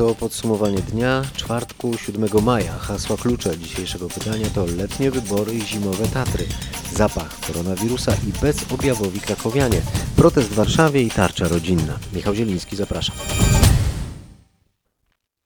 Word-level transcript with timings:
To 0.00 0.14
podsumowanie 0.14 0.78
dnia 0.78 1.22
czwartku 1.36 1.98
7 1.98 2.28
maja. 2.42 2.72
Hasła 2.72 3.16
klucze 3.16 3.58
dzisiejszego 3.58 4.08
pytania 4.08 4.46
to 4.54 4.66
letnie 4.66 5.10
wybory 5.10 5.54
i 5.54 5.60
zimowe 5.60 6.08
Tatry, 6.08 6.46
zapach 6.94 7.40
koronawirusa 7.46 8.12
i 8.12 8.40
bezobjawowi 8.42 9.20
krakowianie, 9.20 9.80
protest 10.16 10.48
w 10.48 10.54
Warszawie 10.54 11.02
i 11.02 11.10
tarcza 11.10 11.48
rodzinna. 11.48 11.98
Michał 12.12 12.34
Zieliński, 12.34 12.76
zapraszam. 12.76 13.16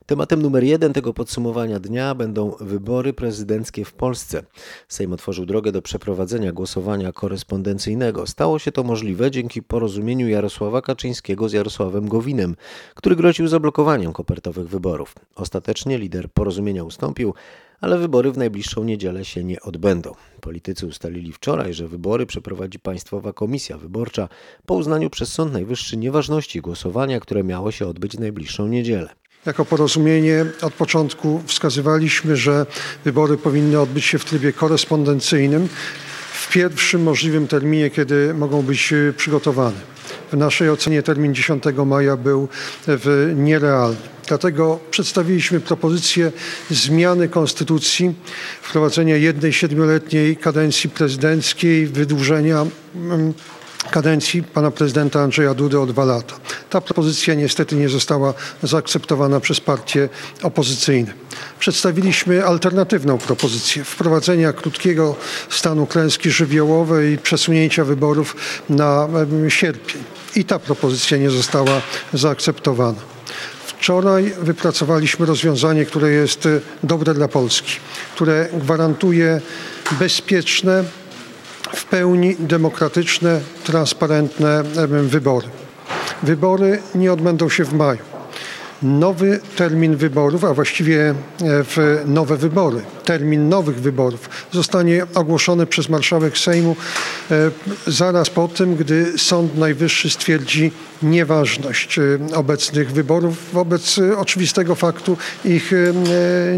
Tematem 0.06 0.42
numer 0.42 0.64
jeden 0.64 0.92
tego 0.92 1.14
podsumowania 1.14 1.80
dnia 1.80 2.14
będą 2.14 2.56
wybory 2.60 3.12
prezydenckie 3.12 3.84
w 3.84 3.92
Polsce. 3.92 4.42
Sejm 4.88 5.12
otworzył 5.12 5.46
drogę 5.46 5.72
do 5.72 5.82
przeprowadzenia 5.82 6.52
głosowania 6.52 7.12
korespondencyjnego. 7.12 8.26
Stało 8.26 8.58
się 8.58 8.72
to 8.72 8.82
możliwe 8.82 9.30
dzięki 9.30 9.62
porozumieniu 9.62 10.28
Jarosława 10.28 10.82
Kaczyńskiego 10.82 11.48
z 11.48 11.52
Jarosławem 11.52 12.08
Gowinem, 12.08 12.56
który 12.94 13.16
groził 13.16 13.48
zablokowaniem 13.48 14.12
kopertowych 14.12 14.68
wyborów. 14.68 15.14
Ostatecznie 15.34 15.98
lider 15.98 16.28
porozumienia 16.28 16.84
ustąpił, 16.84 17.34
ale 17.80 17.98
wybory 17.98 18.32
w 18.32 18.38
najbliższą 18.38 18.84
niedzielę 18.84 19.24
się 19.24 19.44
nie 19.44 19.60
odbędą. 19.60 20.14
Politycy 20.40 20.86
ustalili 20.86 21.32
wczoraj, 21.32 21.74
że 21.74 21.88
wybory 21.88 22.26
przeprowadzi 22.26 22.78
Państwowa 22.78 23.32
Komisja 23.32 23.78
Wyborcza 23.78 24.28
po 24.66 24.74
uznaniu 24.74 25.10
przez 25.10 25.32
Sąd 25.32 25.52
Najwyższy 25.52 25.96
nieważności 25.96 26.60
głosowania, 26.60 27.20
które 27.20 27.44
miało 27.44 27.70
się 27.70 27.86
odbyć 27.86 28.16
w 28.16 28.20
najbliższą 28.20 28.68
niedzielę. 28.68 29.08
Jako 29.46 29.64
porozumienie 29.64 30.46
od 30.62 30.74
początku 30.74 31.42
wskazywaliśmy, 31.46 32.36
że 32.36 32.66
wybory 33.04 33.36
powinny 33.36 33.80
odbyć 33.80 34.04
się 34.04 34.18
w 34.18 34.24
trybie 34.24 34.52
korespondencyjnym 34.52 35.68
w 36.32 36.48
pierwszym 36.52 37.02
możliwym 37.02 37.48
terminie, 37.48 37.90
kiedy 37.90 38.34
mogą 38.34 38.62
być 38.62 38.92
e, 38.92 39.12
przygotowane. 39.12 39.76
W 40.32 40.36
naszej 40.36 40.70
ocenie 40.70 41.02
termin 41.02 41.34
10 41.34 41.64
maja 41.86 42.16
był 42.16 42.48
w 42.86 43.32
nierealny. 43.36 43.96
Dlatego 44.28 44.80
przedstawiliśmy 44.90 45.60
propozycję 45.60 46.32
zmiany 46.70 47.28
konstytucji, 47.28 48.14
wprowadzenia 48.62 49.16
jednej 49.16 49.52
siedmioletniej 49.52 50.36
kadencji 50.36 50.90
prezydenckiej, 50.90 51.86
wydłużenia 51.86 52.66
mm, 52.94 53.34
kadencji 53.90 54.42
pana 54.42 54.70
prezydenta 54.70 55.20
Andrzeja 55.20 55.54
Dudy 55.54 55.80
o 55.80 55.86
dwa 55.86 56.04
lata. 56.04 56.34
Ta 56.70 56.80
propozycja 56.80 57.34
niestety 57.34 57.76
nie 57.76 57.88
została 57.88 58.34
zaakceptowana 58.62 59.40
przez 59.40 59.60
partie 59.60 60.08
opozycyjne. 60.42 61.12
Przedstawiliśmy 61.58 62.44
alternatywną 62.44 63.18
propozycję 63.18 63.84
wprowadzenia 63.84 64.52
krótkiego 64.52 65.16
stanu 65.50 65.86
klęski 65.86 66.30
żywiołowej 66.30 67.12
i 67.12 67.18
przesunięcia 67.18 67.84
wyborów 67.84 68.36
na 68.68 69.08
sierpień. 69.48 70.02
I 70.36 70.44
ta 70.44 70.58
propozycja 70.58 71.16
nie 71.16 71.30
została 71.30 71.82
zaakceptowana. 72.14 73.00
Wczoraj 73.66 74.32
wypracowaliśmy 74.40 75.26
rozwiązanie, 75.26 75.84
które 75.84 76.10
jest 76.10 76.46
e, 76.46 76.60
dobre 76.82 77.14
dla 77.14 77.28
Polski, 77.28 77.72
które 78.14 78.48
gwarantuje 78.52 79.40
bezpieczne, 79.98 80.84
w 81.74 81.84
pełni 81.84 82.36
demokratyczne, 82.38 83.40
transparentne 83.64 84.62
wybory. 85.02 85.46
Wybory 86.22 86.82
nie 86.94 87.12
odbędą 87.12 87.48
się 87.48 87.64
w 87.64 87.72
maju. 87.72 88.00
Nowy 88.82 89.40
termin 89.56 89.96
wyborów, 89.96 90.44
a 90.44 90.54
właściwie 90.54 91.10
e, 91.10 91.14
w 91.40 92.02
nowe 92.06 92.36
wybory, 92.36 92.80
termin 93.04 93.48
nowych 93.48 93.80
wyborów 93.80 94.30
zostanie 94.52 95.06
ogłoszony 95.14 95.66
przez 95.66 95.88
marszałek 95.88 96.38
Sejmu 96.38 96.76
e, 97.30 97.50
zaraz 97.86 98.30
po 98.30 98.48
tym, 98.48 98.76
gdy 98.76 99.18
Sąd 99.18 99.58
Najwyższy 99.58 100.10
stwierdzi 100.10 100.72
nieważność 101.02 101.98
e, 101.98 102.02
obecnych 102.34 102.92
wyborów 102.92 103.52
wobec 103.52 104.00
oczywistego 104.16 104.74
faktu 104.74 105.16
ich 105.44 105.72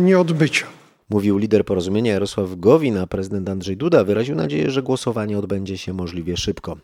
nieodbycia. 0.01 0.76
Mówił 1.11 1.39
lider 1.39 1.65
porozumienia 1.65 2.13
Jarosław 2.13 2.55
Gowin, 2.57 2.99
a 2.99 3.07
prezydent 3.07 3.49
Andrzej 3.49 3.77
Duda 3.77 4.05
wyraził 4.05 4.35
nadzieję, 4.37 4.71
że 4.71 4.83
głosowanie 4.83 5.39
odbędzie 5.39 5.79
się 5.79 5.93
możliwie 5.93 6.37
szybko. 6.37 6.77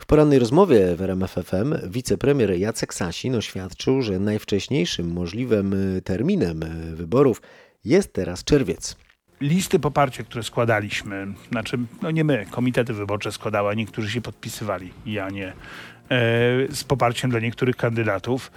W 0.00 0.06
porannej 0.06 0.38
rozmowie 0.38 0.96
w 0.96 1.02
RMF 1.02 1.32
FM 1.32 1.90
wicepremier 1.90 2.58
Jacek 2.58 2.94
Sasin 2.94 3.34
oświadczył, 3.34 4.02
że 4.02 4.18
najwcześniejszym 4.18 5.12
możliwym 5.12 5.96
y, 5.96 6.02
terminem 6.02 6.62
y, 6.62 6.96
wyborów 6.96 7.42
jest 7.84 8.12
teraz 8.12 8.44
czerwiec. 8.44 8.96
listy 9.40 9.78
poparcia, 9.78 10.22
które 10.22 10.42
składaliśmy, 10.42 11.26
znaczy, 11.50 11.78
no 12.02 12.10
nie 12.10 12.24
my, 12.24 12.46
komitety 12.50 12.92
wyborcze 12.92 13.32
składały, 13.32 13.70
a 13.70 13.74
niektórzy 13.74 14.10
się 14.10 14.20
podpisywali, 14.20 14.92
ja 15.06 15.30
nie, 15.30 15.48
e, 15.48 15.54
z 16.70 16.84
poparciem 16.84 17.30
dla 17.30 17.40
niektórych 17.40 17.76
kandydatów. 17.76 18.50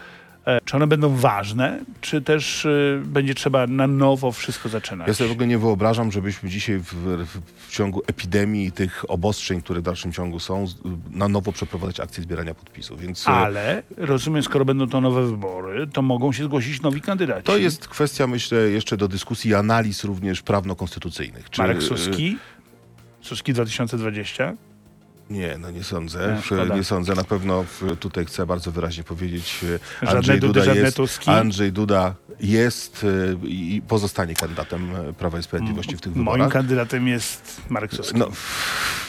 E, 0.46 0.62
czy 0.66 0.76
one 0.76 0.88
będą 0.88 1.16
ważne, 1.16 1.80
czy 2.02 2.22
też 2.22 2.66
e, 2.66 2.70
będzie 3.06 3.36
trzeba 3.36 3.68
na 3.68 3.88
nowo 3.88 4.32
wszystko 4.32 4.70
zaczynać? 4.70 5.08
Ja 5.08 5.14
sobie 5.14 5.30
w 5.30 5.32
ogóle 5.32 5.48
nie 5.48 5.58
wyobrażam, 5.58 6.12
żebyśmy 6.12 6.50
dzisiaj 6.50 6.80
w, 6.80 6.94
w, 7.26 7.72
ciągu 7.72 8.02
epidemii 8.08 8.68
i 8.68 8.72
tych 8.72 9.06
obostrzeń, 9.08 9.62
które 9.62 9.80
w 9.80 9.84
dalszym 9.84 10.12
ciągu 10.12 10.40
są, 10.40 10.66
na 11.12 11.28
nowo 11.28 11.52
przeprowadzać 11.52 12.00
akcję 12.00 12.24
zbierania 12.24 12.54
podpisów. 12.54 13.02
Więc 13.02 13.28
e, 13.28 13.30
Ale 13.30 13.84
rozumiem, 13.98 14.44
skoro 14.44 14.66
będą 14.66 14.90
to 14.90 15.02
nowe 15.02 15.26
wybory, 15.26 15.88
to 15.88 16.02
mogą 16.02 16.32
się 16.32 16.44
zgłosić 16.44 16.82
nowi 16.82 17.02
kandydaci. 17.02 17.44
to 17.44 17.58
jest 17.58 17.88
kwestia, 17.88 18.28
myślę, 18.28 18.58
jeszcze 18.58 18.98
do 18.98 19.08
dyskusji 19.08 19.52
i 19.52 19.56
analiz 19.56 20.04
również 20.04 20.42
prawno-konstytucyjnych. 20.42 21.50
Czy, 21.50 21.62
Marek 21.62 21.84
Suski, 21.84 22.38
Suski 23.22 23.54
2020. 23.54 24.54
Nie, 25.34 25.58
no 25.58 25.72
nie 25.72 25.84
sądzę. 25.84 26.42
Nie, 26.70 26.76
nie 26.76 26.84
sądzę. 26.84 27.16
Na 27.16 27.24
pewno 27.24 27.66
tutaj 28.00 28.26
chcę 28.26 28.46
bardzo 28.46 28.72
wyraźnie 28.72 29.04
powiedzieć, 29.04 29.60
e, 29.64 29.80
Żadne 30.06 30.18
Andrzej 30.18 30.40
Dudy, 30.40 30.60
Duda 30.60 30.74
jest, 30.74 30.98
Tuski. 30.98 31.30
Andrzej 31.30 31.72
Duda 31.72 32.16
jest 32.40 33.06
e, 33.44 33.48
i 33.48 33.82
pozostanie 33.88 34.36
kandydatem 34.36 34.96
e, 34.96 35.14
Prawa 35.14 35.40
i 35.40 35.44
Sprawiedliwości 35.44 35.98
w 35.98 36.02
tych 36.02 36.16
Moim 36.16 36.26
wyborach. 36.26 36.54
kandydatem 36.54 37.08
jest 37.08 37.62
Marek 37.70 37.94
Suski. 37.94 38.18
No, 38.20 38.28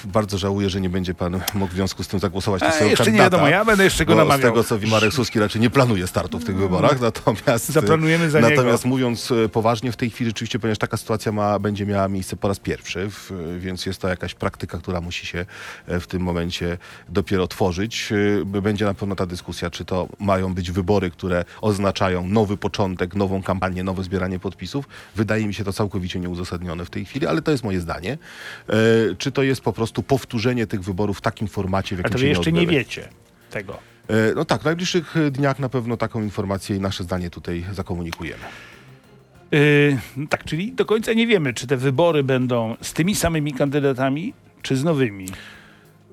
bardzo 0.05 0.39
żałuję, 0.39 0.71
że 0.71 0.81
nie 0.81 0.89
będzie 0.89 1.15
pan 1.15 1.41
mógł 1.55 1.73
w 1.73 1.77
związku 1.77 2.03
z 2.03 2.09
tym 2.09 2.21
zagłosować 2.21 2.63
na 2.63 2.71
swojego 2.71 2.91
jeszcze 2.91 3.03
nie 3.05 3.07
kandydata. 3.07 3.37
wiadomo, 3.37 3.49
ja 3.49 3.65
będę 3.65 3.85
jeszcze 3.85 4.07
go 4.07 4.15
namawiał. 4.15 4.39
Z 4.39 4.43
tego, 4.43 4.65
co 4.65 4.79
wi 4.79 4.91
Marek 4.91 5.13
Suski 5.13 5.41
raczej 5.41 5.61
nie 5.61 5.71
planuje 5.71 6.07
startu 6.07 6.39
w 6.39 6.45
tych 6.45 6.57
wyborach, 6.57 7.01
natomiast... 7.01 7.69
Zaplanujemy 7.69 8.31
za 8.31 8.41
Natomiast 8.41 8.85
niego. 8.85 8.89
mówiąc 8.97 9.33
poważnie, 9.53 9.93
w 9.93 9.97
tej 9.97 10.11
chwili 10.11 10.31
rzeczywiście, 10.31 10.59
ponieważ 10.59 10.79
taka 10.79 10.97
sytuacja 10.97 11.33
ma, 11.33 11.59
będzie 11.59 11.87
miała 11.87 12.09
miejsce 12.09 12.37
po 12.37 12.49
raz 12.49 12.59
pierwszy, 12.59 13.11
w, 13.11 13.31
więc 13.59 13.87
jest 13.87 14.01
to 14.01 14.09
jakaś 14.09 14.35
praktyka, 14.35 14.79
która 14.79 15.01
musi 15.01 15.27
się 15.27 15.47
w 15.89 16.07
tym 16.07 16.14
momencie 16.23 16.79
dopiero 17.09 17.47
tworzyć. 17.49 18.13
E, 18.53 18.61
Będzie 18.63 18.85
na 18.85 18.95
pewno 18.95 19.17
ta 19.17 19.27
dyskusja, 19.27 19.71
czy 19.71 19.85
to 19.85 20.09
mają 20.21 20.55
być 20.55 20.71
wybory, 20.71 21.11
które 21.11 21.45
oznaczają 21.61 22.29
nowy 22.29 22.57
początek, 22.57 23.15
nową 23.15 23.43
kampanię, 23.43 23.85
nowe 23.85 24.03
zbieranie 24.03 24.39
podpisów. 24.39 24.89
Wydaje 25.17 25.47
mi 25.47 25.55
się 25.55 25.65
to 25.65 25.73
całkowicie 25.73 26.21
nieuzasadnione 26.21 26.85
w 26.85 26.91
tej 26.91 27.05
chwili, 27.05 27.27
ale 27.27 27.43
to 27.43 27.51
jest 27.51 27.65
moje 27.65 27.81
zdanie. 27.81 28.19
E, 28.69 28.75
Czy 29.19 29.33
to 29.33 29.43
jest 29.43 29.61
po 29.61 29.73
prostu 29.73 30.03
powtórzenie 30.03 30.67
tych 30.67 30.83
wyborów 30.83 31.19
w 31.19 31.21
takim 31.21 31.49
formacie, 31.49 31.97
w 31.97 31.99
A 31.99 32.03
jakim 32.03 32.13
to 32.13 32.19
się 32.19 32.27
jeszcze 32.27 32.53
nie 32.53 32.61
odbyły? 32.61 32.79
wiecie 32.79 33.09
tego. 33.51 33.79
E, 34.09 34.35
No 34.37 34.45
tak, 34.45 34.61
w 34.63 34.65
najbliższych 34.65 35.15
dniach 35.31 35.59
na 35.59 35.69
pewno 35.69 35.97
taką 35.97 36.23
informację 36.23 36.77
i 36.77 36.81
nasze 36.81 37.05
zdanie 37.05 37.31
tutaj 37.31 37.65
zakomunikujemy. 37.73 38.43
Yy, 39.51 40.27
tak, 40.29 40.45
czyli 40.45 40.73
do 40.73 40.85
końca 40.85 41.13
nie 41.13 41.27
wiemy, 41.27 41.55
czy 41.55 41.67
te 41.67 41.77
wybory 41.77 42.23
będą 42.23 42.77
z 42.81 42.93
tymi 42.93 43.15
samymi 43.15 43.53
kandydatami, 43.53 44.35
czy 44.63 44.77
z 44.77 44.85
nowymi. 44.85 45.27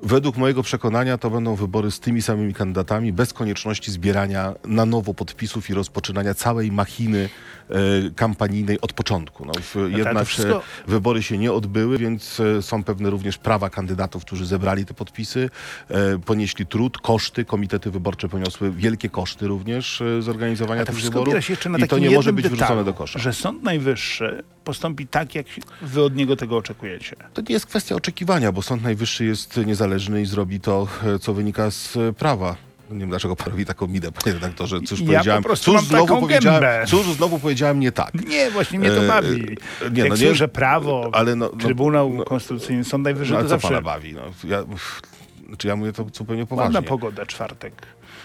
Według 0.04 0.38
mojego 0.38 0.64
przekonania 0.64 1.18
to 1.18 1.30
będą 1.30 1.56
wybory 1.56 1.92
z 1.92 2.00
tymi 2.00 2.22
samymi 2.22 2.54
kandydatami, 2.54 3.14
bez 3.14 3.34
konieczności 3.34 3.92
zbierania 3.92 4.54
na 4.66 4.86
nowo 4.86 5.14
podpisów 5.14 5.70
i 5.70 5.74
rozpoczynania 5.74 6.34
całej 6.34 6.72
machiny 6.72 7.30
e, 7.70 7.74
kampanijnej 8.16 8.82
od 8.82 8.94
początku. 8.94 9.46
No, 9.46 9.52
w, 9.62 9.74
to 9.74 9.88
jednak 9.88 10.28
wszystko- 10.28 10.62
wybory 10.88 11.24
się 11.24 11.38
nie 11.38 11.54
odbyły, 11.54 11.98
więc 11.98 12.40
e, 12.40 12.62
są 12.62 12.84
pewne 12.84 13.10
również 13.10 13.38
prawa 13.38 13.70
kandydatów, 13.70 14.26
którzy 14.26 14.46
zebrali 14.46 14.86
te 14.86 14.94
podpisy, 14.94 15.50
e, 15.90 16.18
ponieśli 16.20 16.66
trud, 16.66 16.98
koszty. 16.98 17.46
Komitety 17.46 17.92
wyborcze 17.92 18.30
poniosły 18.30 18.72
wielkie 18.72 19.10
koszty 19.10 19.48
również 19.48 20.02
e, 20.02 20.22
zorganizowania 20.22 20.86
tych 20.86 20.96
wyborów. 21.02 21.46
się 21.46 21.54
jeszcze 21.54 21.70
na 21.70 21.78
I 21.78 21.88
to 21.88 22.00
nie 22.00 22.10
może 22.12 22.34
być 22.34 22.44
detalu, 22.44 22.58
wyrzucone 22.60 22.84
do 22.84 22.94
kosza. 22.94 23.20
że 23.20 23.34
Sąd 23.34 23.64
Najwyższy 23.64 24.44
postąpi 24.64 25.08
tak, 25.08 25.36
jak 25.36 25.46
wy 25.82 26.04
od 26.04 26.16
niego 26.16 26.36
tego 26.36 26.58
oczekujecie. 26.58 27.16
To 27.34 27.42
nie 27.42 27.54
jest 27.54 27.66
kwestia 27.66 27.96
oczekiwania, 27.96 28.52
bo 28.52 28.62
Sąd 28.62 28.84
Najwyższy 28.84 29.26
jest 29.26 29.58
niezależny 29.58 29.91
i 30.22 30.26
zrobi 30.26 30.60
to, 30.60 30.88
e, 31.16 31.20
co 31.20 31.34
wynika 31.34 31.72
z 31.72 31.98
e, 31.98 32.14
prawa. 32.14 32.56
Nie 32.92 33.00
wiem, 33.00 33.10
dlaczego 33.10 33.36
pan 33.36 33.48
robi 33.52 33.66
taką 33.66 33.88
minę, 33.88 34.12
panie 34.24 34.34
redaktorze. 34.34 34.80
Cóż 34.82 35.00
Ja 35.00 35.06
powiedziałem? 35.06 35.44
po 35.44 35.56
cóż 35.56 35.82
znowu 35.84 36.20
powiedziałem? 36.20 36.62
gębę. 36.62 36.86
Cóż 36.88 37.06
znowu 37.06 37.40
powiedziałem 37.40 37.80
nie 37.80 37.92
tak? 37.92 38.28
Nie, 38.28 38.52
właśnie 38.52 38.80
mnie 38.80 38.90
to 38.90 39.04
E, 39.04 39.08
bawi. 39.08 39.58
e, 39.86 39.92
nie, 39.92 40.00
jak 40.02 40.10
no 40.10 40.16
nie- 40.16 40.28
słyszę 40.28 40.48
prawo, 40.48 41.10
ale 41.14 41.36
no- 41.36 41.50
no- 41.54 41.60
Trybunał 41.60 42.10
no- 42.14 42.24
Konstytucyjny, 42.24 42.84
Sąd 42.84 43.04
Najwyższy, 43.04 43.34
No, 43.34 43.38
to 43.40 43.44
co 43.44 43.50
zawsze... 43.50 43.68
pana 43.68 43.82
bawi? 43.82 44.14
No, 44.14 44.22
ja, 44.44 44.64
Czy 45.58 45.68
ja 45.68 45.76
mówię 45.76 45.94
to 45.94 46.06
zupełnie 46.14 46.46
poważnie. 46.46 46.76
Ładna 46.76 46.90
pogoda, 46.90 47.26
czwartek. 47.26 47.74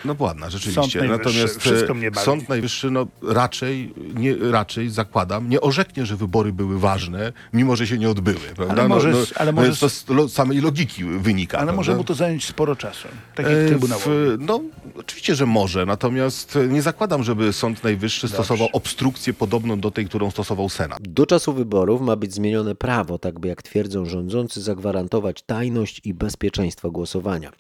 No 0.05 0.17
ładna, 0.19 0.51
rzeczywiście. 0.51 1.01
Sąd 1.01 1.11
Natomiast 1.11 1.61
wszystko 1.61 1.93
e, 1.93 1.95
mnie 1.95 2.11
bawi. 2.11 2.25
Sąd 2.25 2.49
Najwyższy 2.49 2.91
no, 2.91 3.07
raczej, 3.23 3.95
nie, 4.15 4.37
raczej 4.51 4.91
zakładam, 4.91 5.49
nie 5.49 5.61
orzeknie, 5.61 6.07
że 6.07 6.17
wybory 6.17 6.53
były 6.53 6.79
ważne, 6.81 7.33
mimo 7.53 7.77
że 7.77 7.87
się 7.87 7.99
nie 7.99 8.11
odbyły. 8.11 8.41
Prawda? 8.57 8.89
może- 8.89 9.11
no, 9.11 9.19
ale 9.37 9.53
no, 9.53 9.61
może- 9.63 9.77
to 9.77 9.89
z 9.89 10.09
lo, 10.09 10.29
samej 10.29 10.61
logiki 10.61 11.05
wynika. 11.05 11.59
Ale 11.59 11.73
może 11.73 11.87
prawda? 11.87 11.99
mu 11.99 12.05
to 12.05 12.15
zająć 12.15 12.45
sporo 12.47 12.77
czasu. 12.77 13.09
Tak 13.35 13.47
E, 13.47 13.53
jak 13.53 13.65
w- 13.65 13.69
Trybunałowi. 13.69 14.09
No, 14.39 14.61
oczywiście, 14.99 15.35
że 15.35 15.47
może, 15.47 15.87
natomiast 15.87 16.59
nie 16.69 16.83
zakładam, 16.83 17.23
żeby 17.23 17.53
Sąd 17.53 17.85
Najwyższy 17.85 18.29
stosował 18.29 18.69
obstrukcję 18.73 19.33
podobną 19.33 19.81
do 19.81 19.91
tej, 19.91 20.07
którą 20.07 20.31
stosował 20.31 20.69
Senat. 20.69 20.99
Do 21.09 21.27
czasu 21.27 21.53
wyborów 21.53 22.01
ma 22.01 22.17
być 22.17 22.35
zmienione 22.35 22.75
prawo, 22.75 23.19
tak 23.19 23.39
by 23.39 23.49
jak 23.49 23.63
twierdzą 23.63 24.05
rządzący 24.07 24.63
zagwarantować 24.63 25.43
tajność 25.43 26.01
i 26.05 26.15
bezpieczeństwo 26.15 26.91
głosowania. 26.91 27.51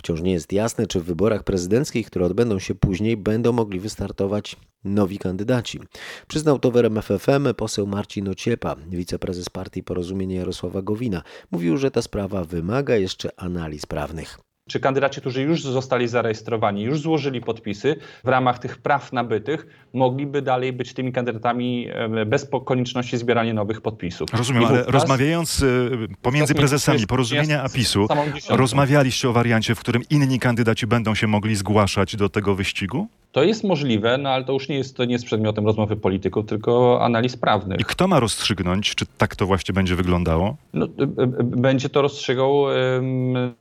Wciąż 0.00 0.20
nie 0.20 0.32
jest 0.32 0.52
jasne, 0.52 0.86
czy 0.86 1.00
w 1.00 1.04
wyborach 1.04 1.44
prezydenckich, 1.44 2.06
które 2.06 2.26
odbędą 2.26 2.58
się 2.58 2.74
później, 2.74 3.16
będą 3.16 3.52
mogli 3.52 3.80
wystartować 3.80 4.56
nowi 4.84 5.18
kandydaci. 5.18 5.80
Przyznał 6.28 6.58
to 6.58 6.70
w 6.70 6.76
RMF 6.76 7.08
FM 7.18 7.54
poseł 7.56 7.86
Marcin 7.86 8.28
Ociepa, 8.28 8.76
wiceprezes 8.88 9.48
partii 9.48 9.82
Porozumienie 9.82 10.36
Jarosława 10.36 10.82
Gowina. 10.82 11.22
Mówił, 11.50 11.76
że 11.76 11.90
ta 11.90 12.02
sprawa 12.02 12.44
wymaga 12.44 12.96
jeszcze 12.96 13.40
analiz 13.40 13.86
prawnych. 13.86 14.38
Czy 14.70 14.80
kandydaci, 14.80 15.20
którzy 15.20 15.42
już 15.42 15.62
zostali 15.62 16.08
zarejestrowani, 16.08 16.82
już 16.82 17.00
złożyli 17.00 17.40
podpisy 17.40 17.96
w 18.24 18.28
ramach 18.28 18.58
tych 18.58 18.78
praw 18.78 19.12
nabytych, 19.12 19.66
mogliby 19.92 20.42
dalej 20.42 20.72
być 20.72 20.94
tymi 20.94 21.12
kandydatami 21.12 21.88
bez 22.26 22.48
konieczności 22.64 23.18
zbierania 23.18 23.54
nowych 23.54 23.80
podpisów. 23.80 24.28
Rozumiem, 24.32 24.64
ale 24.64 24.82
rozmawiając 24.82 25.62
y, 25.62 25.90
pomiędzy 26.22 26.54
prezesami 26.54 27.06
porozumienia 27.06 27.60
a 27.60 27.62
jest 27.62 27.74
PiSu, 27.74 28.06
samą 28.08 28.24
dziesiątką. 28.26 28.56
rozmawialiście 28.56 29.28
o 29.28 29.32
wariancie, 29.32 29.74
w 29.74 29.80
którym 29.80 30.02
inni 30.10 30.38
kandydaci 30.38 30.86
będą 30.86 31.14
się 31.14 31.26
mogli 31.26 31.56
zgłaszać 31.56 32.16
do 32.16 32.28
tego 32.28 32.54
wyścigu? 32.54 33.08
To 33.32 33.44
jest 33.44 33.64
możliwe, 33.64 34.18
no 34.18 34.30
ale 34.30 34.44
to 34.44 34.52
już 34.52 34.68
nie 34.68 34.76
jest, 34.76 34.96
to 34.96 35.04
nie 35.04 35.12
jest 35.12 35.24
przedmiotem 35.24 35.66
rozmowy 35.66 35.96
polityków, 35.96 36.46
tylko 36.46 37.04
analiz 37.04 37.36
prawnych. 37.36 37.80
I 37.80 37.84
kto 37.84 38.08
ma 38.08 38.20
rozstrzygnąć, 38.20 38.94
czy 38.94 39.06
tak 39.18 39.36
to 39.36 39.46
właśnie 39.46 39.72
będzie 39.72 39.96
wyglądało? 39.96 40.56
No, 40.72 40.86
y, 40.86 40.88
y, 41.22 41.26
będzie 41.42 41.88
to 41.88 42.02
rozstrzygał 42.02 42.64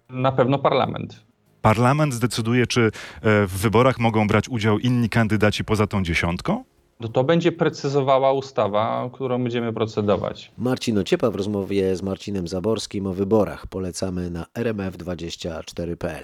na 0.09 0.31
pewno 0.31 0.59
parlament. 0.59 1.29
Parlament 1.61 2.13
zdecyduje, 2.13 2.67
czy 2.67 2.81
e, 2.81 2.91
w 3.47 3.51
wyborach 3.51 3.99
mogą 3.99 4.27
brać 4.27 4.49
udział 4.49 4.79
inni 4.79 5.09
kandydaci 5.09 5.63
poza 5.63 5.87
tą 5.87 6.03
dziesiątką? 6.03 6.63
No, 7.01 7.07
to 7.07 7.23
będzie 7.23 7.51
precyzowała 7.51 8.33
ustawa, 8.33 9.09
którą 9.13 9.43
będziemy 9.43 9.73
procedować. 9.73 10.51
Marcin 10.57 10.97
Ociepa 10.97 11.31
w 11.31 11.35
rozmowie 11.35 11.95
z 11.95 12.01
Marcinem 12.01 12.47
Zaborskim 12.47 13.07
o 13.07 13.13
wyborach. 13.13 13.67
Polecamy 13.67 14.29
na 14.29 14.45
rmf24.pl. 14.55 16.23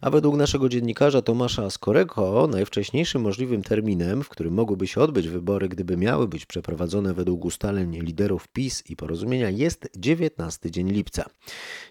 A 0.00 0.10
według 0.10 0.36
naszego 0.36 0.68
dziennikarza 0.68 1.22
Tomasza 1.22 1.70
Skoreko 1.70 2.48
najwcześniejszym 2.52 3.22
możliwym 3.22 3.62
terminem, 3.62 4.22
w 4.22 4.28
którym 4.28 4.54
mogłyby 4.54 4.86
się 4.86 5.00
odbyć 5.00 5.28
wybory, 5.28 5.68
gdyby 5.68 5.96
miały 5.96 6.28
być 6.28 6.46
przeprowadzone 6.46 7.14
według 7.14 7.44
ustaleń 7.44 8.00
liderów 8.00 8.48
PiS 8.48 8.90
i 8.90 8.96
porozumienia, 8.96 9.50
jest 9.50 9.88
19 9.96 10.70
dzień 10.70 10.90
lipca. 10.90 11.24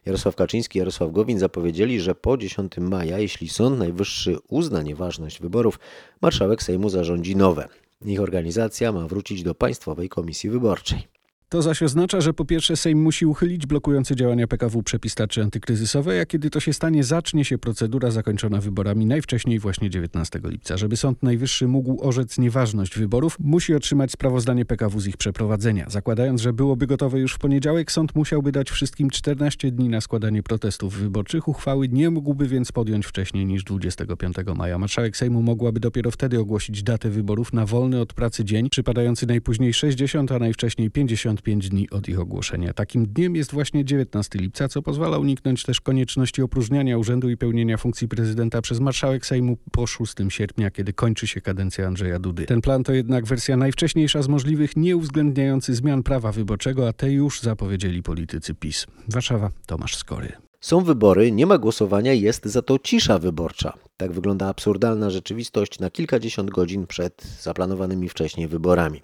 Jarosław 0.05 0.35
Kaczyński 0.35 0.77
i 0.77 0.79
Jarosław 0.79 1.11
Gowin 1.11 1.39
zapowiedzieli, 1.39 1.99
że 1.99 2.15
po 2.15 2.37
10 2.37 2.77
maja, 2.77 3.19
jeśli 3.19 3.49
Sąd 3.49 3.79
Najwyższy 3.79 4.37
uzna 4.47 4.81
nieważność 4.81 5.41
wyborów, 5.41 5.79
marszałek 6.21 6.63
Sejmu 6.63 6.89
zarządzi 6.89 7.35
nowe. 7.35 7.67
Ich 8.05 8.19
organizacja 8.19 8.91
ma 8.91 9.07
wrócić 9.07 9.43
do 9.43 9.55
Państwowej 9.55 10.09
Komisji 10.09 10.49
Wyborczej. 10.49 11.18
To 11.49 11.61
zaś 11.61 11.83
oznacza, 11.83 12.21
że 12.21 12.33
po 12.33 12.45
pierwsze 12.45 12.77
Sejm 12.77 13.01
musi 13.01 13.25
uchylić 13.25 13.65
blokujący 13.65 14.15
działania 14.15 14.47
PKW 14.47 14.83
przepis 14.83 15.15
tarczy 15.15 15.43
antykryzysowej, 15.43 16.19
a 16.19 16.25
kiedy 16.25 16.49
to 16.49 16.59
się 16.59 16.73
stanie, 16.73 17.03
zacznie 17.03 17.45
się 17.45 17.57
procedura 17.57 18.11
zakończona 18.11 18.61
wyborami 18.61 19.05
najwcześniej 19.05 19.59
właśnie 19.59 19.89
19 19.89 20.39
lipca. 20.43 20.77
Żeby 20.77 20.97
Sąd 20.97 21.23
Najwyższy 21.23 21.67
mógł 21.67 22.07
orzec 22.07 22.37
nieważność 22.37 22.97
wyborów, 22.97 23.37
musi 23.39 23.73
otrzymać 23.73 24.11
sprawozdanie 24.11 24.65
PKW 24.65 24.99
z 24.99 25.07
ich 25.07 25.17
przeprowadzenia. 25.17 25.85
Zakładając, 25.89 26.41
że 26.41 26.53
byłoby 26.53 26.87
gotowe 26.87 27.19
już 27.19 27.33
w 27.33 27.37
poniedziałek, 27.37 27.91
sąd 27.91 28.15
musiałby 28.15 28.51
dać 28.51 28.71
wszystkim 28.71 29.09
14 29.09 29.71
dni 29.71 29.89
na 29.89 30.01
składanie 30.01 30.43
protestów 30.43 30.93
wyborczych. 30.93 31.47
Uchwały 31.47 31.87
nie 31.87 32.09
mógłby 32.09 32.47
więc 32.47 32.71
podjąć 32.71 33.05
wcześniej 33.05 33.45
niż 33.45 33.63
25 33.63 34.35
maja. 34.55 34.77
Marszałek 34.77 35.17
Sejmu 35.17 35.41
mogłaby 35.41 35.79
dopiero 35.79 36.11
wtedy 36.11 36.39
ogłosić 36.39 36.83
datę 36.83 37.09
wyborów 37.09 37.53
na 37.53 37.65
wolny 37.65 38.01
od 38.01 38.13
pracy 38.13 38.45
dzień, 38.45 38.69
przypadający 38.69 39.27
najpóźniej 39.27 39.73
60, 39.73 40.31
a 40.31 40.39
najwcześniej 40.39 40.91
55 41.41 41.69
dni 41.69 41.89
od 41.89 42.09
ich 42.09 42.19
ogłoszenia. 42.19 42.73
Takim 42.73 43.05
dniem 43.05 43.35
jest 43.35 43.51
właśnie 43.51 43.85
19 43.85 44.39
lipca, 44.39 44.67
co 44.67 44.81
pozwala 44.81 45.17
uniknąć 45.17 45.63
też 45.63 45.81
konieczności 45.81 46.41
opróżniania 46.41 46.97
urzędu 46.97 47.29
i 47.29 47.37
pełnienia 47.37 47.77
funkcji 47.77 48.07
prezydenta 48.07 48.61
przez 48.61 48.79
marszałek 48.79 49.25
Sejmu 49.25 49.57
po 49.71 49.87
6 49.87 50.13
sierpnia, 50.29 50.71
kiedy 50.71 50.93
kończy 50.93 51.27
się 51.27 51.41
kadencja 51.41 51.87
Andrzeja 51.87 52.19
Dudy. 52.19 52.45
Ten 52.45 52.61
plan 52.61 52.83
to 52.83 52.93
jednak 52.93 53.25
wersja 53.25 53.57
najwcześniejsza 53.57 54.21
z 54.21 54.27
możliwych, 54.27 54.75
nie 54.75 54.97
uwzględniający 54.97 55.75
zmian 55.75 56.03
prawa 56.03 56.31
wyborczego, 56.31 56.87
a 56.87 56.93
te 56.93 57.11
już 57.11 57.41
zapowiedzieli 57.41 58.03
politycy 58.03 58.55
PiS. 58.55 58.87
Warszawa, 59.07 59.51
Tomasz 59.65 59.95
Skory. 59.95 60.48
Są 60.61 60.83
wybory, 60.83 61.31
nie 61.31 61.45
ma 61.45 61.57
głosowania, 61.57 62.13
jest 62.13 62.45
za 62.45 62.61
to 62.61 62.79
cisza 62.79 63.19
wyborcza. 63.19 63.73
Tak 63.97 64.11
wygląda 64.11 64.47
absurdalna 64.47 65.09
rzeczywistość 65.09 65.79
na 65.79 65.89
kilkadziesiąt 65.89 66.49
godzin 66.49 66.87
przed 66.87 67.23
zaplanowanymi 67.41 68.09
wcześniej 68.09 68.47
wyborami. 68.47 69.01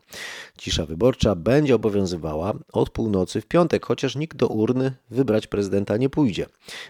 Cisza 0.57 0.85
wyborcza 0.85 1.35
będzie 1.35 1.75
obowiązywała 1.75 2.53
od 2.73 2.89
północy 2.89 3.41
w 3.41 3.45
piątek, 3.45 3.85
chociaż 3.85 4.15
nikt 4.15 4.37
do 4.37 4.47
urny 4.47 4.95
wybrać 5.09 5.47
prezydenta 5.47 5.97
nie 5.97 6.09
pójdzie. 6.09 6.45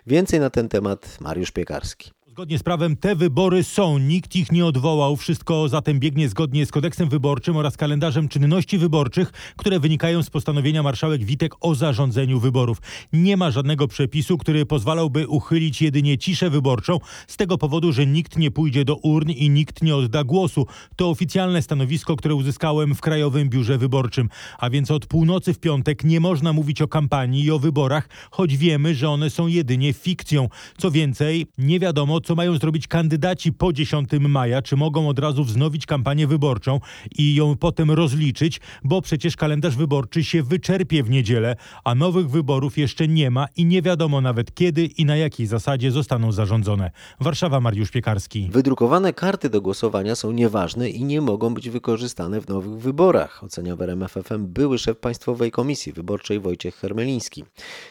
Więcej 0.07 0.39
na 0.39 0.50
ten 0.50 0.69
temat 0.69 1.17
Mariusz 1.21 1.51
Piekarski. 1.51 2.12
Zgodnie 2.36 2.60
z 2.60 2.64
prawem 2.64 2.96
te 2.96 3.16
wybory 3.16 3.64
są, 3.64 3.98
nikt 3.98 4.36
ich 4.36 4.52
nie 4.52 4.66
odwołał. 4.66 5.16
Wszystko 5.16 5.70
zatem 5.70 6.00
biegnie 6.00 6.30
zgodnie 6.30 6.66
z 6.66 6.72
kodeksem 6.72 7.10
wyborczym 7.10 7.58
oraz 7.58 7.78
kalendarzem 7.78 8.28
czynności 8.28 8.78
wyborczych, 8.78 9.32
które 9.56 9.80
wynikają 9.80 10.24
z 10.24 10.30
postanowienia 10.30 10.84
marszałek 10.84 11.24
Witek 11.24 11.54
o 11.62 11.76
zarządzeniu 11.76 12.40
wyborów. 12.40 12.82
Nie 13.14 13.38
ma 13.38 13.52
żadnego 13.52 13.88
przepisu, 13.88 14.38
który 14.38 14.66
pozwalałby 14.66 15.28
uchylić 15.28 15.82
jedynie 15.82 16.18
ciszę 16.18 16.50
wyborczą 16.50 17.00
z 17.28 17.38
tego 17.38 17.58
powodu, 17.58 17.92
że 17.92 18.06
nikt 18.06 18.38
nie 18.38 18.52
pójdzie 18.52 18.86
do 18.86 18.96
urn 18.96 19.30
i 19.30 19.50
nikt 19.50 19.82
nie 19.82 19.96
odda 19.96 20.24
głosu. 20.24 20.68
To 20.96 21.10
oficjalne 21.10 21.62
stanowisko, 21.62 22.16
które 22.16 22.36
uzyskałem 22.36 22.96
w 22.96 23.02
Krajowym 23.02 23.50
Biurze 23.50 23.78
Wyborczym. 23.78 24.30
A 24.60 24.70
więc 24.70 24.92
od 24.92 25.06
północy 25.06 25.54
w 25.54 25.60
piątek 25.60 26.04
nie 26.04 26.20
można 26.20 26.54
mówić 26.54 26.82
o 26.82 26.88
kampanii 26.88 27.44
i 27.44 27.52
o 27.52 27.60
wyborach, 27.60 28.10
choć 28.32 28.58
wiemy, 28.58 28.96
że 28.96 29.10
one 29.10 29.30
są 29.30 29.48
jedynie 29.48 29.94
fikcją. 29.94 30.50
Co 30.78 30.92
więcej, 30.92 31.48
nie 31.58 31.80
wiadomo, 31.80 32.25
co 32.25 32.36
mają 32.36 32.57
zrobić 32.57 32.88
kandydaci 32.88 33.54
po 33.54 33.74
10 33.74 34.10
maja, 34.19 34.62
czy 34.62 34.75
mogą 34.75 35.10
od 35.10 35.19
razu 35.19 35.44
wznowić 35.44 35.86
kampanię 35.86 36.27
wyborczą 36.27 36.80
i 37.18 37.36
ją 37.36 37.57
potem 37.57 37.92
rozliczyć, 37.92 38.62
bo 38.83 39.01
przecież 39.01 39.36
kalendarz 39.36 39.75
wyborczy 39.75 40.24
się 40.24 40.44
wyczerpie 40.44 41.04
w 41.04 41.10
niedzielę, 41.10 41.56
a 41.83 41.95
nowych 41.95 42.30
wyborów 42.30 42.77
jeszcze 42.77 43.07
nie 43.07 43.31
ma 43.31 43.48
i 43.57 43.66
nie 43.66 43.81
wiadomo 43.81 44.22
nawet 44.22 44.54
kiedy 44.54 44.86
i 44.86 45.06
na 45.06 45.16
jakiej 45.16 45.48
zasadzie 45.48 45.92
zostaną 45.92 46.31
zarządzone. 46.31 46.92
Warszawa, 47.19 47.60
Mariusz 47.60 47.92
Piekarski. 47.92 48.50
Wydrukowane 48.51 49.13
karty 49.13 49.50
do 49.50 49.62
głosowania 49.62 50.15
są 50.15 50.32
nieważne 50.32 50.89
i 50.89 51.03
nie 51.03 51.22
mogą 51.22 51.53
być 51.53 51.70
wykorzystane 51.70 52.41
w 52.41 52.48
nowych 52.48 52.79
wyborach, 52.79 53.44
ocenia 53.44 53.75
w 53.75 53.82
RMF 53.82 54.12
FM 54.12 54.46
były 54.48 54.77
szef 54.77 54.98
Państwowej 54.98 55.51
Komisji 55.51 55.91
Wyborczej 55.94 56.39
Wojciech 56.39 56.75
Hermeliński. 56.75 57.44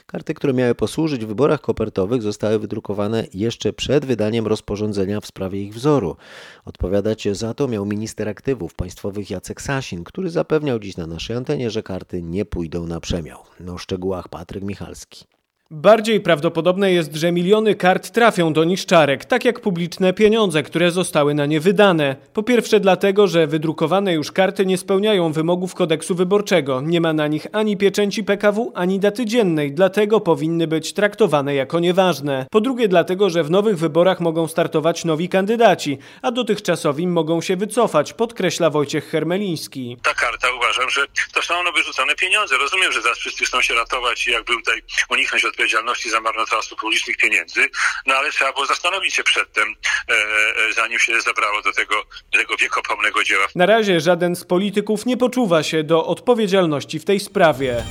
Karty, 0.07 0.35
które 0.35 0.53
miały 0.53 0.75
posłużyć 0.75 1.25
w 1.25 1.29
wyborach 1.29 1.61
kopertowych, 1.61 2.23
zostały 2.23 2.59
wydrukowane 2.59 3.27
jeszcze 3.35 3.73
przed 3.73 4.05
wydaniem 4.05 4.24
rozporządzenia 4.47 5.21
w 5.21 5.27
sprawie 5.27 5.63
ich 5.63 5.75
wzoru. 5.75 6.17
Odpowiadać 6.65 7.29
za 7.33 7.55
to 7.55 7.69
miał 7.69 7.87
minister 7.87 8.29
aktywów 8.29 8.75
państwowych 8.75 9.31
Jacek 9.31 9.63
Sasin, 9.63 10.05
który 10.05 10.31
zapewniał 10.31 10.79
dziś 10.79 10.97
na 10.97 11.07
naszej 11.07 11.37
antenie, 11.37 11.71
że 11.71 11.83
karty 11.83 12.23
nie 12.23 12.45
pójdą 12.45 12.87
na 12.87 13.01
przemiał. 13.01 13.39
O 13.75 13.79
szczegółach 13.79 14.29
Patryk 14.29 14.65
Michalski. 14.65 15.34
Bardziej 15.77 16.21
prawdopodobne 16.21 16.93
jest, 16.93 17.15
że 17.15 17.33
miliony 17.33 17.75
kart 17.75 18.11
trafią 18.11 18.53
do 18.53 18.65
niszczarek, 18.65 19.25
tak 19.25 19.45
jak 19.45 19.61
publiczne 19.61 20.13
pieniądze, 20.13 20.63
które 20.63 20.91
zostały 20.91 21.35
na 21.35 21.47
nie 21.47 21.61
wydane. 21.61 22.17
Po 22.33 22.43
pierwsze 22.43 22.81
dlatego, 22.81 23.27
że 23.27 23.47
wydrukowane 23.47 24.15
już 24.15 24.33
karty 24.33 24.67
nie 24.67 24.79
spełniają 24.79 25.33
wymogów 25.33 25.75
kodeksu 25.75 26.15
wyborczego. 26.15 26.81
Nie 26.81 27.01
ma 27.01 27.13
na 27.13 27.27
nich 27.27 27.47
ani 27.53 27.77
pieczęci 27.77 28.25
PKW, 28.25 28.73
ani 28.75 29.01
daty 29.01 29.27
dziennej, 29.27 29.73
dlatego 29.73 30.21
powinny 30.21 30.67
być 30.67 30.93
traktowane 30.93 31.55
jako 31.55 31.81
nieważne. 31.81 32.47
Po 32.51 32.61
drugie 32.61 32.89
dlatego, 32.89 33.31
że 33.31 33.45
w 33.45 33.51
nowych 33.51 33.79
wyborach 33.79 34.21
mogą 34.21 34.49
startować 34.49 35.05
nowi 35.05 35.29
kandydaci, 35.29 35.99
a 36.23 36.31
dotychczasowi 36.31 37.07
mogą 37.07 37.41
się 37.41 37.57
wycofać, 37.57 38.13
podkreśla 38.13 38.71
Wojciech 38.71 39.09
Hermeliński. 39.09 39.97
ta 40.03 40.15
karta 40.15 40.53
uważam, 40.53 40.91
że 40.91 41.07
to 41.33 41.43
są 41.43 41.55
no 41.65 41.73
wyrzucone 41.73 42.15
pieniądze. 42.15 42.59
Rozumiem, 42.59 42.93
że 42.93 43.03
zaraz 43.03 43.19
wszyscy 43.19 43.45
chcą 43.45 43.63
się 43.63 43.75
ratować 43.75 44.27
i 44.29 44.31
jakby 44.31 44.53
tutaj 44.53 44.83
uniknąć 45.11 45.45
odpowiedzialności 45.45 45.64
za 46.11 46.21
marnotrawstwo 46.21 46.77
publicznych 46.77 47.17
pieniędzy, 47.17 47.69
no 48.07 48.15
ale 48.15 48.31
trzeba 48.31 48.53
było 48.53 48.67
zastanowić 48.67 49.15
się 49.15 49.25
przedtem, 49.25 49.75
e, 50.09 50.13
e, 50.13 50.73
zanim 50.73 50.99
się 50.99 51.21
zabrało 51.21 51.63
do 51.63 51.73
tego, 51.73 51.95
tego 52.33 52.57
wiekopomnego 52.57 53.25
dzieła. 53.25 53.47
Na 53.55 53.67
razie 53.67 54.01
żaden 54.01 54.37
z 54.37 54.45
polityków 54.45 55.07
nie 55.07 55.17
poczuwa 55.17 55.63
się 55.63 55.85
do 55.85 56.07
odpowiedzialności 56.07 56.99
w 56.99 57.05
tej 57.05 57.21
sprawie. 57.21 57.85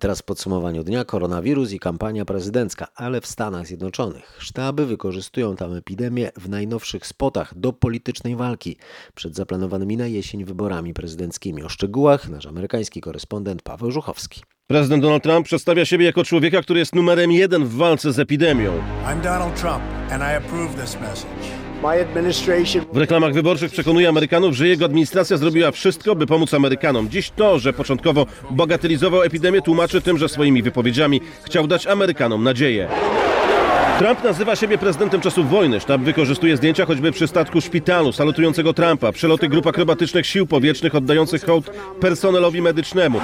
Teraz 0.00 0.20
w 0.20 0.24
podsumowaniu 0.24 0.84
dnia 0.84 1.04
koronawirus 1.04 1.72
i 1.72 1.78
kampania 1.78 2.24
prezydencka, 2.24 2.86
ale 2.94 3.20
w 3.20 3.26
Stanach 3.26 3.66
Zjednoczonych. 3.66 4.36
Sztaby 4.38 4.86
wykorzystują 4.86 5.56
tam 5.56 5.74
epidemię 5.74 6.30
w 6.36 6.48
najnowszych 6.48 7.06
spotach 7.06 7.58
do 7.58 7.72
politycznej 7.72 8.36
walki 8.36 8.76
przed 9.14 9.34
zaplanowanymi 9.34 9.96
na 9.96 10.06
jesień 10.06 10.44
wyborami 10.44 10.94
prezydenckimi. 10.94 11.62
O 11.62 11.68
szczegółach 11.68 12.28
nasz 12.28 12.46
amerykański 12.46 13.00
korespondent 13.00 13.62
Paweł 13.62 13.90
Żuchowski. 13.90 14.42
Prezydent 14.66 15.02
Donald 15.02 15.22
Trump 15.22 15.46
przedstawia 15.46 15.84
siebie 15.84 16.06
jako 16.06 16.24
człowieka, 16.24 16.62
który 16.62 16.80
jest 16.80 16.94
numerem 16.94 17.32
jeden 17.32 17.64
w 17.64 17.74
walce 17.74 18.12
z 18.12 18.18
epidemią. 18.18 18.72
I'm 19.06 19.22
Donald 19.22 19.60
Trump 19.60 19.82
and 20.10 20.22
I 20.22 20.36
approve 20.36 20.74
this 20.74 21.00
message. 21.00 21.69
W 22.92 22.96
reklamach 22.96 23.32
wyborczych 23.32 23.72
przekonuje 23.72 24.08
Amerykanów, 24.08 24.54
że 24.54 24.68
jego 24.68 24.84
administracja 24.84 25.36
zrobiła 25.36 25.70
wszystko, 25.70 26.14
by 26.16 26.26
pomóc 26.26 26.54
Amerykanom. 26.54 27.10
Dziś 27.10 27.30
to, 27.30 27.58
że 27.58 27.72
początkowo 27.72 28.26
bagatelizował 28.50 29.22
epidemię, 29.22 29.62
tłumaczy 29.62 30.00
tym, 30.00 30.18
że 30.18 30.28
swoimi 30.28 30.62
wypowiedziami 30.62 31.20
chciał 31.44 31.66
dać 31.66 31.86
Amerykanom 31.86 32.44
nadzieję. 32.44 32.88
Trump 33.98 34.24
nazywa 34.24 34.56
siebie 34.56 34.78
prezydentem 34.78 35.20
czasów 35.20 35.50
wojny. 35.50 35.80
Sztab 35.80 36.00
wykorzystuje 36.00 36.56
zdjęcia 36.56 36.86
choćby 36.86 37.12
przy 37.12 37.26
statku 37.28 37.60
szpitalu 37.60 38.12
salutującego 38.12 38.74
Trumpa, 38.74 39.12
przeloty 39.12 39.48
grup 39.48 39.66
akrobatycznych 39.66 40.26
sił 40.26 40.46
powietrznych 40.46 40.94
oddających 40.94 41.44
hołd 41.44 41.70
personelowi 42.00 42.62
medycznemu. 42.62 43.20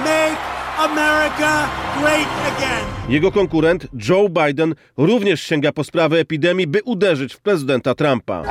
America 0.77 1.69
great 1.99 2.27
again. 2.47 2.85
Jego 3.09 3.31
konkurent 3.31 3.87
Joe 4.09 4.29
Biden 4.29 4.75
również 4.97 5.41
sięga 5.41 5.71
po 5.71 5.83
sprawę 5.83 6.19
epidemii, 6.19 6.67
by 6.67 6.83
uderzyć 6.83 7.33
w 7.33 7.39
prezydenta 7.39 7.95
Trumpa. 7.95 8.43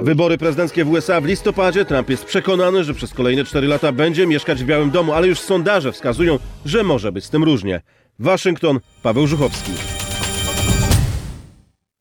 Wybory 0.00 0.38
prezydenckie 0.38 0.84
w 0.84 0.90
USA 0.90 1.20
w 1.20 1.24
listopadzie. 1.24 1.84
Trump 1.84 2.10
jest 2.10 2.24
przekonany, 2.24 2.84
że 2.84 2.94
przez 2.94 3.14
kolejne 3.14 3.44
4 3.44 3.66
lata 3.66 3.92
będzie 3.92 4.26
mieszkać 4.26 4.62
w 4.62 4.66
Białym 4.66 4.90
Domu, 4.90 5.12
ale 5.12 5.26
już 5.26 5.38
sondaże 5.40 5.92
wskazują, 5.92 6.38
że 6.64 6.82
może 6.82 7.12
być 7.12 7.24
z 7.24 7.30
tym 7.30 7.44
różnie. 7.44 7.80
Waszyngton, 8.18 8.80
Paweł 9.02 9.26
Żuchowski. 9.26 9.72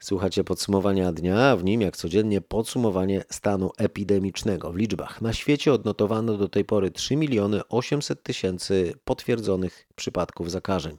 Słuchacie 0.03 0.43
podsumowania 0.43 1.12
dnia, 1.12 1.55
w 1.55 1.63
nim 1.63 1.81
jak 1.81 1.98
codziennie 1.98 2.41
podsumowanie 2.41 3.24
stanu 3.29 3.72
epidemicznego. 3.77 4.72
W 4.72 4.75
liczbach 4.75 5.22
na 5.22 5.33
świecie 5.33 5.74
odnotowano 5.74 6.38
do 6.38 6.50
tej 6.50 6.65
pory 6.65 6.91
3 6.91 7.15
miliony 7.15 7.62
800 7.69 8.24
tysięcy 8.24 8.93
potwierdzonych 9.05 9.88
przypadków 9.95 10.51
zakażeń 10.51 10.97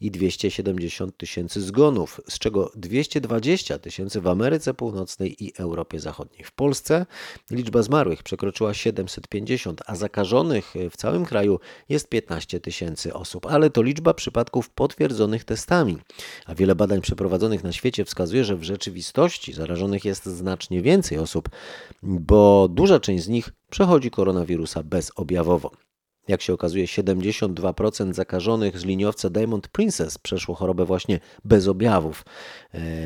i 0.00 0.10
270 0.10 1.16
tysięcy 1.16 1.60
zgonów, 1.60 2.20
z 2.28 2.38
czego 2.38 2.72
220 2.74 3.78
tysięcy 3.78 4.20
w 4.20 4.26
Ameryce 4.26 4.74
Północnej 4.74 5.44
i 5.44 5.52
Europie 5.58 6.00
Zachodniej. 6.00 6.44
W 6.44 6.52
Polsce 6.52 7.06
liczba 7.50 7.82
zmarłych 7.82 8.22
przekroczyła 8.22 8.74
750, 8.74 9.82
a 9.86 9.96
zakażonych 9.96 10.74
w 10.90 10.96
całym 10.96 11.24
kraju 11.24 11.60
jest 11.88 12.08
15 12.08 12.60
tysięcy 12.60 13.14
osób, 13.14 13.46
ale 13.46 13.70
to 13.70 13.82
liczba 13.82 14.14
przypadków 14.14 14.70
potwierdzonych 14.70 15.44
testami, 15.44 15.98
a 16.46 16.54
wiele 16.54 16.74
badań 16.74 17.00
przeprowadzonych 17.00 17.64
na 17.64 17.72
świecie 17.72 18.04
wskazuje, 18.04 18.44
że 18.44 18.56
w 18.56 18.62
rzeczywistości 18.62 19.52
zarażonych 19.52 20.04
jest 20.04 20.26
znacznie 20.26 20.82
więcej 20.82 21.18
osób, 21.18 21.48
bo 22.02 22.68
duża 22.68 23.00
część 23.00 23.24
z 23.24 23.28
nich 23.28 23.50
przechodzi 23.70 24.10
koronawirusa 24.10 24.82
bezobjawowo. 24.82 25.70
Jak 26.28 26.42
się 26.42 26.52
okazuje, 26.52 26.86
72% 26.86 28.12
zakażonych 28.12 28.78
z 28.78 28.84
liniowca 28.84 29.30
Diamond 29.30 29.68
Princess 29.68 30.18
przeszło 30.18 30.54
chorobę 30.54 30.84
właśnie 30.84 31.20
bez 31.44 31.68
objawów. 31.68 32.24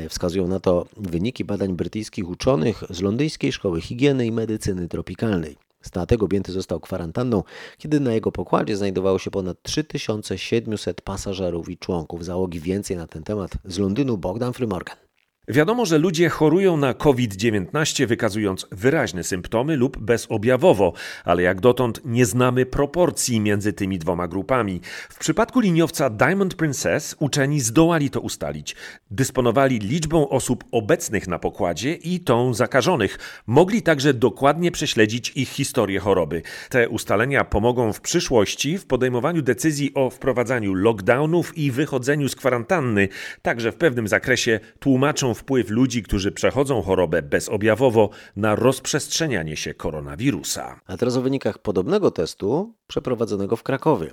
Wskazują 0.09 0.47
na 0.47 0.59
to 0.59 0.85
wyniki 0.97 1.45
badań 1.45 1.75
brytyjskich 1.75 2.29
uczonych 2.29 2.83
z 2.89 3.01
Londyńskiej 3.01 3.51
Szkoły 3.51 3.81
Higieny 3.81 4.25
i 4.25 4.31
Medycyny 4.31 4.87
Tropikalnej. 4.87 5.57
Statek 5.81 6.23
objęty 6.23 6.51
został 6.51 6.79
kwarantanną, 6.79 7.43
kiedy 7.77 7.99
na 7.99 8.13
jego 8.13 8.31
pokładzie 8.31 8.77
znajdowało 8.77 9.19
się 9.19 9.31
ponad 9.31 9.63
3700 9.63 11.01
pasażerów 11.01 11.69
i 11.69 11.77
członków 11.77 12.25
załogi. 12.25 12.59
Więcej 12.59 12.97
na 12.97 13.07
ten 13.07 13.23
temat 13.23 13.51
z 13.65 13.79
Londynu 13.79 14.17
Bogdan 14.17 14.53
Frymorgan. 14.53 15.08
Wiadomo, 15.51 15.85
że 15.85 15.97
ludzie 15.97 16.29
chorują 16.29 16.77
na 16.77 16.93
COVID-19 16.93 18.07
wykazując 18.07 18.67
wyraźne 18.71 19.23
symptomy 19.23 19.75
lub 19.75 19.97
bezobjawowo, 19.97 20.93
ale 21.25 21.43
jak 21.43 21.61
dotąd 21.61 22.01
nie 22.05 22.25
znamy 22.25 22.65
proporcji 22.65 23.39
między 23.39 23.73
tymi 23.73 23.99
dwoma 23.99 24.27
grupami. 24.27 24.81
W 25.09 25.19
przypadku 25.19 25.59
liniowca 25.59 26.09
Diamond 26.09 26.55
Princess 26.55 27.15
uczeni 27.19 27.61
zdołali 27.61 28.09
to 28.09 28.21
ustalić. 28.21 28.75
Dysponowali 29.11 29.79
liczbą 29.79 30.29
osób 30.29 30.63
obecnych 30.71 31.27
na 31.27 31.39
pokładzie 31.39 31.93
i 31.93 32.19
tą 32.19 32.53
zakażonych. 32.53 33.19
Mogli 33.47 33.81
także 33.81 34.13
dokładnie 34.13 34.71
prześledzić 34.71 35.31
ich 35.35 35.49
historię 35.49 35.99
choroby. 35.99 36.41
Te 36.69 36.89
ustalenia 36.89 37.43
pomogą 37.43 37.93
w 37.93 38.01
przyszłości 38.01 38.77
w 38.77 38.85
podejmowaniu 38.85 39.41
decyzji 39.41 39.93
o 39.93 40.09
wprowadzaniu 40.09 40.73
lockdownów 40.73 41.57
i 41.57 41.71
wychodzeniu 41.71 42.29
z 42.29 42.35
kwarantanny. 42.35 43.07
Także 43.41 43.71
w 43.71 43.75
pewnym 43.75 44.07
zakresie 44.07 44.59
tłumaczą 44.79 45.33
wpływ 45.39 45.69
ludzi, 45.69 46.03
którzy 46.03 46.31
przechodzą 46.31 46.81
chorobę 46.81 47.21
bezobjawowo 47.21 48.09
na 48.35 48.55
rozprzestrzenianie 48.55 49.57
się 49.57 49.73
koronawirusa. 49.73 50.79
A 50.87 50.97
teraz 50.97 51.17
o 51.17 51.21
wynikach 51.21 51.57
podobnego 51.57 52.11
testu 52.11 52.73
przeprowadzonego 52.87 53.55
w 53.55 53.63
Krakowie. 53.63 54.11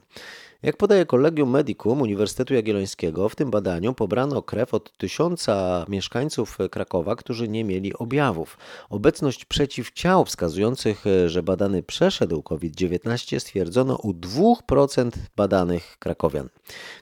Jak 0.67 0.77
podaje 0.77 1.07
Collegium 1.07 1.51
Medicum 1.51 2.03
Uniwersytetu 2.03 2.55
Jagiellońskiego, 2.55 3.29
w 3.29 3.37
tym 3.37 3.51
badaniu 3.51 3.95
pobrano 3.95 4.43
krew 4.43 4.75
od 4.75 4.97
tysiąca 4.97 5.87
mieszkańców 5.89 6.59
Krakowa, 6.71 7.17
którzy 7.17 7.49
nie 7.49 7.65
mieli 7.65 7.95
objawów. 7.95 8.59
Obecność 8.91 9.45
przeciwciał 9.45 10.25
wskazujących, 10.25 11.05
że 11.27 11.43
badany 11.43 11.83
przeszedł 11.83 12.43
COVID-19 12.43 13.41
stwierdzono 13.41 13.97
u 13.97 14.13
2% 14.13 15.11
badanych 15.37 15.97
krakowian. 15.99 16.49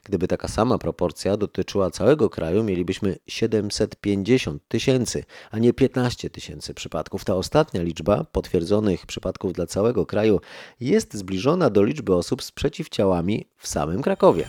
Gdyby 0.03 0.27
taka 0.27 0.47
sama 0.47 0.77
proporcja 0.77 1.37
dotyczyła 1.37 1.91
całego 1.91 2.29
kraju, 2.29 2.63
mielibyśmy 2.63 3.17
750 3.27 4.67
tysięcy, 4.67 5.23
a 5.51 5.59
nie 5.59 5.73
15 5.73 6.29
tysięcy 6.29 6.73
przypadków. 6.73 7.25
Ta 7.25 7.35
ostatnia 7.35 7.81
liczba 7.81 8.23
potwierdzonych 8.23 9.05
przypadków 9.05 9.53
dla 9.53 9.65
całego 9.65 10.05
kraju 10.05 10.39
jest 10.79 11.13
zbliżona 11.13 11.69
do 11.69 11.83
liczby 11.83 12.15
osób 12.15 12.43
z 12.43 12.51
przeciwciałami 12.51 13.45
w 13.57 13.67
samym 13.67 14.01
Krakowie. 14.01 14.45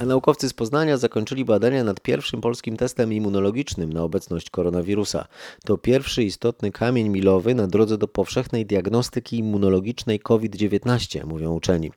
Naukowcy 0.00 0.48
z 0.48 0.52
Poznania 0.52 0.96
zakończyli 0.96 1.44
badania 1.44 1.84
nad 1.84 2.00
pierwszym 2.00 2.40
polskim 2.40 2.76
testem 2.76 3.12
immunologicznym 3.12 3.92
na 3.92 4.02
obecność 4.02 4.50
koronawirusa. 4.50 5.26
To 5.64 5.78
pierwszy 5.78 6.24
istotny 6.24 6.72
kamień 6.72 7.08
milowy 7.08 7.54
na 7.54 7.66
drodze 7.66 7.98
do 7.98 8.08
powszechnej 8.08 8.66
diagnostyki 8.66 9.38
immunologicznej 9.38 10.20
COVID-19, 10.20 11.26
mówią 11.26 11.52
uczeni. 11.52 11.92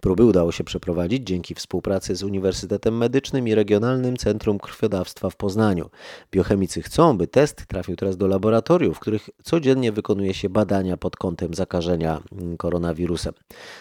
Próby 0.00 0.24
udało 0.24 0.52
się 0.52 0.64
przeprowadzić 0.64 1.26
dzięki 1.26 1.54
współpracy 1.54 2.16
z 2.16 2.22
Uniwersytetem 2.22 2.96
Medycznym 2.96 3.48
i 3.48 3.54
Regionalnym 3.54 4.16
Centrum 4.16 4.58
Krwiodawstwa 4.58 5.30
w 5.30 5.36
Poznaniu. 5.36 5.90
Biochemicy 6.32 6.82
chcą, 6.82 7.18
by 7.18 7.26
test 7.26 7.66
trafił 7.66 7.96
teraz 7.96 8.16
do 8.16 8.26
laboratoriów, 8.26 8.96
w 8.96 9.00
których 9.00 9.30
codziennie 9.42 9.92
wykonuje 9.92 10.34
się 10.34 10.48
badania 10.48 10.96
pod 10.96 11.16
kątem 11.16 11.54
zakażenia 11.54 12.22
koronawirusem. 12.58 13.34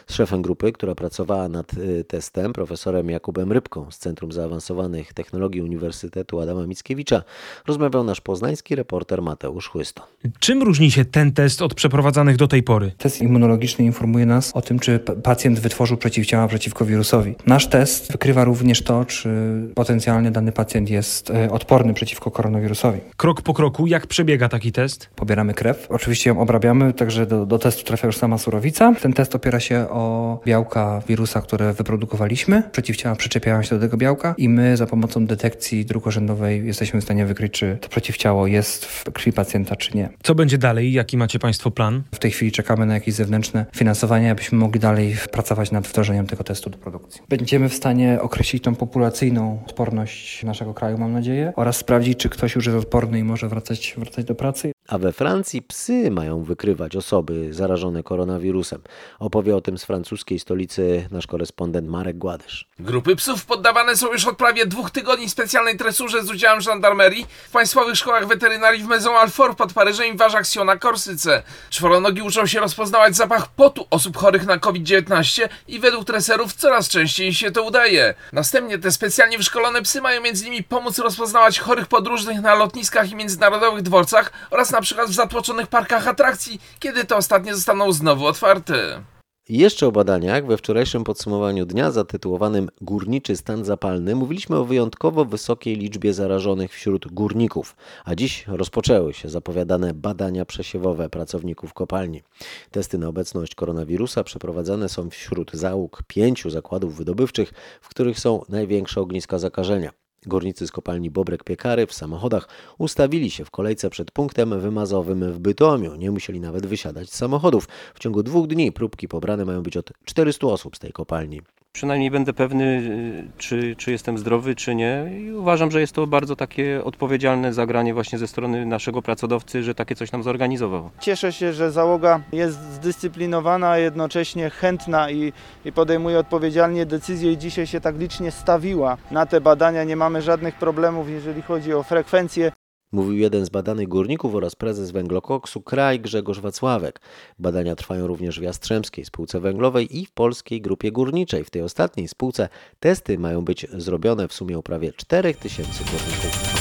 Z 0.08 0.14
szefem 0.14 0.42
grupy, 0.42 0.72
która 0.72 0.96
pracowała 0.96 1.50
nad 1.50 1.72
testem, 2.08 2.54
profesorem 2.54 3.10
Jakubem 3.10 3.57
Rybką 3.58 3.92
z 3.92 3.98
Centrum 3.98 4.32
Zaawansowanych 4.32 5.14
Technologii 5.14 5.62
Uniwersytetu 5.62 6.40
Adama 6.40 6.68
Mickiewicza 6.68 7.24
rozmawiał 7.68 8.04
nasz 8.04 8.22
poznański 8.22 8.76
reporter 8.76 9.22
Mateusz 9.22 9.68
Chłysto. 9.68 10.08
Czym 10.40 10.64
różni 10.64 10.92
się 10.92 11.06
ten 11.06 11.32
test 11.32 11.62
od 11.62 11.74
przeprowadzanych 11.74 12.38
do 12.38 12.48
tej 12.48 12.64
pory? 12.64 12.92
Test 12.98 13.22
immunologiczny 13.22 13.86
informuje 13.86 14.26
nas 14.26 14.52
o 14.56 14.62
tym, 14.62 14.80
czy 14.80 15.00
pacjent 15.00 15.60
wytworzył 15.60 15.98
przeciwciała 15.98 16.48
przeciwko 16.48 16.86
wirusowi. 16.86 17.36
Nasz 17.46 17.68
test 17.68 18.12
wykrywa 18.12 18.44
również 18.44 18.82
to, 18.82 19.06
czy 19.06 19.30
potencjalnie 19.76 20.32
dany 20.32 20.52
pacjent 20.52 20.90
jest 20.90 21.32
odporny 21.52 21.94
przeciwko 21.94 22.32
koronawirusowi. 22.32 23.00
Krok 23.18 23.42
po 23.42 23.54
kroku, 23.54 23.88
jak 23.88 24.08
przebiega 24.08 24.50
taki 24.50 24.72
test? 24.72 25.10
Pobieramy 25.16 25.54
krew, 25.54 25.88
oczywiście 25.90 26.30
ją 26.30 26.40
obrabiamy, 26.40 26.94
także 26.94 27.26
do, 27.26 27.46
do 27.46 27.60
testu 27.60 27.84
trafia 27.84 28.08
już 28.08 28.18
sama 28.18 28.38
surowica. 28.38 28.94
Ten 29.02 29.14
test 29.14 29.36
opiera 29.36 29.60
się 29.60 29.86
o 29.90 30.40
białka 30.46 31.02
wirusa, 31.08 31.42
które 31.42 31.74
wyprodukowaliśmy. 31.74 32.64
Przeciwciała 32.72 33.16
przyczepiają 33.16 33.47
się 33.62 33.76
do 33.76 33.82
tego 33.82 33.98
białka 33.98 34.36
i 34.38 34.50
my 34.50 34.78
za 34.78 34.86
pomocą 34.86 35.26
detekcji 35.26 35.86
drugorzędowej 35.86 36.68
jesteśmy 36.68 37.02
w 37.02 37.04
stanie 37.04 37.26
wykryć, 37.26 37.54
czy 37.54 37.78
to 37.82 37.90
przeciwciało 37.90 38.48
jest 38.48 38.86
w 38.86 39.12
krwi 39.12 39.34
pacjenta, 39.34 39.76
czy 39.76 39.98
nie. 39.98 40.10
Co 40.24 40.36
będzie 40.36 40.58
dalej? 40.58 40.94
Jaki 40.94 41.18
macie 41.18 41.40
Państwo 41.40 41.72
plan? 41.72 42.04
W 42.16 42.20
tej 42.20 42.32
chwili 42.32 42.52
czekamy 42.52 42.86
na 42.86 42.94
jakieś 42.94 43.14
zewnętrzne 43.14 43.66
finansowanie, 43.76 44.32
abyśmy 44.32 44.58
mogli 44.58 44.80
dalej 44.80 45.16
pracować 45.32 45.72
nad 45.72 45.88
wdrożeniem 45.88 46.28
tego 46.28 46.44
testu 46.44 46.70
do 46.70 46.78
produkcji. 46.78 47.22
Będziemy 47.30 47.70
w 47.70 47.74
stanie 47.74 48.22
określić 48.22 48.64
tą 48.64 48.76
populacyjną 48.76 49.60
odporność 49.66 50.44
naszego 50.44 50.74
kraju, 50.74 50.98
mam 50.98 51.14
nadzieję, 51.14 51.54
oraz 51.56 51.78
sprawdzić, 51.78 52.20
czy 52.20 52.30
ktoś 52.30 52.56
już 52.56 52.66
jest 52.66 52.78
odporny 52.78 53.20
i 53.20 53.24
może 53.24 53.50
wracać, 53.50 53.96
wracać 53.98 54.26
do 54.26 54.36
pracy. 54.36 54.72
A 54.88 54.98
we 54.98 55.12
Francji 55.12 55.62
psy 55.62 56.12
mają 56.12 56.44
wykrywać 56.44 56.96
osoby 56.96 57.54
zarażone 57.54 58.04
koronawirusem. 58.04 58.82
Opowie 59.20 59.56
o 59.56 59.62
tym 59.62 59.78
z 59.78 59.86
francuskiej 59.86 60.40
stolicy 60.40 61.08
nasz 61.12 61.28
korespondent 61.28 61.88
Marek 61.88 62.18
Gładysz. 62.18 62.68
Grupy 62.80 63.16
psów 63.16 63.46
poddawane 63.46 63.98
są 63.98 64.14
już 64.14 64.28
od 64.28 64.38
prawie 64.38 64.66
dwóch 64.66 64.92
tygodni 64.92 65.30
specjalnej 65.30 65.78
tresurze 65.78 66.24
z 66.24 66.30
udziałem 66.30 66.62
żandarmerii 66.62 67.26
w 67.48 67.52
państwowych 67.52 67.96
szkołach 67.96 68.28
weterynarii 68.28 68.84
w 68.84 68.88
Maison 68.88 69.16
Alfort 69.16 69.58
pod 69.58 69.74
Paryżem 69.74 70.14
i 70.14 70.18
Warzach 70.18 70.46
na 70.66 70.78
Korsyce. 70.78 71.44
Czworonogi 71.70 72.22
uczą 72.22 72.46
się 72.46 72.60
rozpoznawać 72.60 73.16
zapach 73.16 73.48
potu 73.48 73.86
osób 73.90 74.18
chorych 74.18 74.46
na 74.46 74.58
COVID-19 74.58 75.50
i 75.68 75.80
według 75.80 76.06
treserów 76.06 76.54
coraz 76.54 76.90
częściej 76.90 77.34
się 77.34 77.52
to 77.52 77.64
udaje. 77.64 78.14
Następnie 78.34 78.78
te 78.78 78.92
specjalnie 78.92 79.38
wyszkolone 79.38 79.82
psy 79.82 80.02
mają 80.02 80.22
między 80.22 80.46
innymi 80.46 80.64
pomóc 80.64 81.00
rozpoznawać 81.00 81.60
chorych 81.60 81.88
podróżnych 81.88 82.42
na 82.42 82.56
lotniskach 82.56 83.12
i 83.12 83.16
międzynarodowych 83.16 83.82
dworcach 83.82 84.32
oraz 84.52 84.72
na 84.72 84.77
przykład 84.82 85.10
w 85.10 85.14
zatłoczonych 85.14 85.68
parkach 85.68 86.08
atrakcji, 86.08 86.62
kiedy 86.80 87.06
te 87.06 87.16
ostatnie 87.16 87.56
zostaną 87.56 87.92
znowu 87.92 88.26
otwarte. 88.26 89.04
Jeszcze 89.50 89.88
o 89.88 89.92
badaniach 89.92 90.46
we 90.46 90.58
wczorajszym 90.58 91.04
podsumowaniu 91.04 91.66
dnia 91.66 91.92
zatytułowanym 91.92 92.70
Górniczy 92.82 93.38
stan 93.38 93.66
zapalny 93.66 94.16
mówiliśmy 94.16 94.56
o 94.56 94.66
wyjątkowo 94.66 95.26
wysokiej 95.26 95.76
liczbie 95.76 96.14
zarażonych 96.14 96.72
wśród 96.72 97.14
górników, 97.14 97.76
a 98.06 98.16
dziś 98.16 98.48
rozpoczęły 98.48 99.14
się 99.14 99.30
zapowiadane 99.30 99.94
badania 99.94 100.46
przesiewowe 100.46 101.10
pracowników 101.10 101.74
kopalni. 101.74 102.24
Testy 102.72 102.98
na 102.98 103.08
obecność 103.08 103.56
koronawirusa 103.56 104.24
przeprowadzane 104.24 104.90
są 104.90 105.10
wśród 105.10 105.54
załóg 105.54 106.04
pięciu 106.08 106.50
zakładów 106.50 106.96
wydobywczych, 106.96 107.54
w 107.82 107.90
których 107.90 108.20
są 108.20 108.42
największe 108.50 109.02
ogniska 109.02 109.40
zakażenia. 109.40 109.92
Górnicy 110.28 110.68
z 110.68 110.72
kopalni 110.72 111.12
Bobrek 111.12 111.44
Piekary 111.44 111.88
w 111.88 111.94
samochodach 111.94 112.50
ustawili 112.78 113.32
się 113.32 113.46
w 113.46 113.52
kolejce 113.52 113.90
przed 113.90 114.12
punktem 114.12 114.60
wymazowym 114.60 115.34
w 115.34 115.40
Bytomiu. 115.40 115.96
Nie 115.96 116.12
musieli 116.12 116.40
nawet 116.40 116.66
wysiadać 116.66 117.10
z 117.10 117.16
samochodów. 117.16 117.68
W 117.96 118.00
ciągu 118.00 118.24
dwóch 118.24 118.48
dni 118.48 118.72
próbki 118.72 119.08
pobrane 119.08 119.46
mają 119.46 119.64
być 119.64 119.78
od 119.78 119.92
400 120.06 120.48
osób 120.48 120.76
z 120.76 120.80
tej 120.80 120.92
kopalni. 120.92 121.42
Przynajmniej 121.78 122.12
będę 122.12 122.34
pewny, 122.34 122.64
y, 122.64 123.38
czy, 123.38 123.76
czy 123.76 123.92
jestem 123.92 124.18
zdrowy, 124.18 124.56
czy 124.56 124.76
nie. 124.76 125.06
I 125.20 125.32
uważam, 125.32 125.72
że 125.72 125.82
jest 125.82 125.94
to 125.94 126.08
bardzo 126.08 126.36
takie 126.36 126.84
odpowiedzialne 126.84 127.54
zagranie 127.54 127.94
właśnie 127.94 128.18
ze 128.18 128.28
strony 128.28 128.66
naszego 128.66 129.02
pracodawcy, 129.02 129.64
że 129.64 129.76
takie 129.76 129.96
coś 129.96 130.12
nam 130.12 130.24
zorganizował. 130.24 130.90
Cieszę 131.00 131.32
się, 131.32 131.54
że 131.54 131.72
załoga 131.72 132.20
jest 132.32 132.62
zdyscyplinowana, 132.74 133.70
a 133.70 133.78
jednocześnie 133.78 134.50
chętna 134.50 135.12
i, 135.12 135.34
i 135.66 135.72
podejmuje 135.72 136.20
odpowiedzialnie 136.20 136.86
decyzje 136.86 137.32
i 137.32 137.38
dzisiaj 137.38 137.68
się 137.68 137.82
tak 137.82 137.98
licznie 137.98 138.32
stawiła 138.32 138.98
na 139.12 139.26
te 139.26 139.42
badania. 139.42 139.84
Nie 139.84 139.96
mamy 139.96 140.22
żadnych 140.22 140.56
problemów, 140.56 141.10
jeżeli 141.10 141.42
chodzi 141.42 141.74
o 141.74 141.84
frekwencję. 141.84 142.52
Mówił 142.92 143.14
jeden 143.14 143.46
z 143.46 143.50
badanych 143.50 143.88
górników 143.88 144.36
oraz 144.36 144.56
prezes 144.56 144.92
węglokoksu 144.92 145.62
Kraj 145.62 146.00
Grzegorz 146.00 146.40
Wacławek. 146.40 147.02
Badania 147.40 147.76
trwają 147.76 148.08
również 148.08 148.40
w 148.40 148.44
Jastrzębskiej 148.44 149.06
Spółce 149.06 149.40
Węglowej 149.40 149.98
i 149.98 150.06
w 150.06 150.12
Polskiej 150.12 150.62
Grupie 150.62 150.92
Górniczej. 150.92 151.44
W 151.44 151.50
tej 151.50 151.62
ostatniej 151.62 152.08
spółce 152.08 152.50
testy 152.80 153.20
mają 153.20 153.46
być 153.46 153.68
zrobione 153.74 154.28
w 154.28 154.34
sumie 154.34 154.60
u 154.60 154.64
prawie 154.64 154.94
4000 154.94 155.84
górników. 155.84 156.58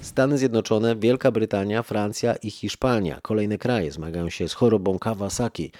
Stany 0.00 0.38
Zjednoczone, 0.38 0.96
Wielka 0.96 1.30
Brytania, 1.30 1.82
Francja 1.82 2.34
i 2.34 2.50
Hiszpania. 2.50 3.20
Kolejne 3.22 3.58
kraje 3.58 3.92
zmagają 3.92 4.30
się 4.30 4.48
z 4.48 4.52
chorobą 4.52 4.98
Kawasaki. 4.98 5.72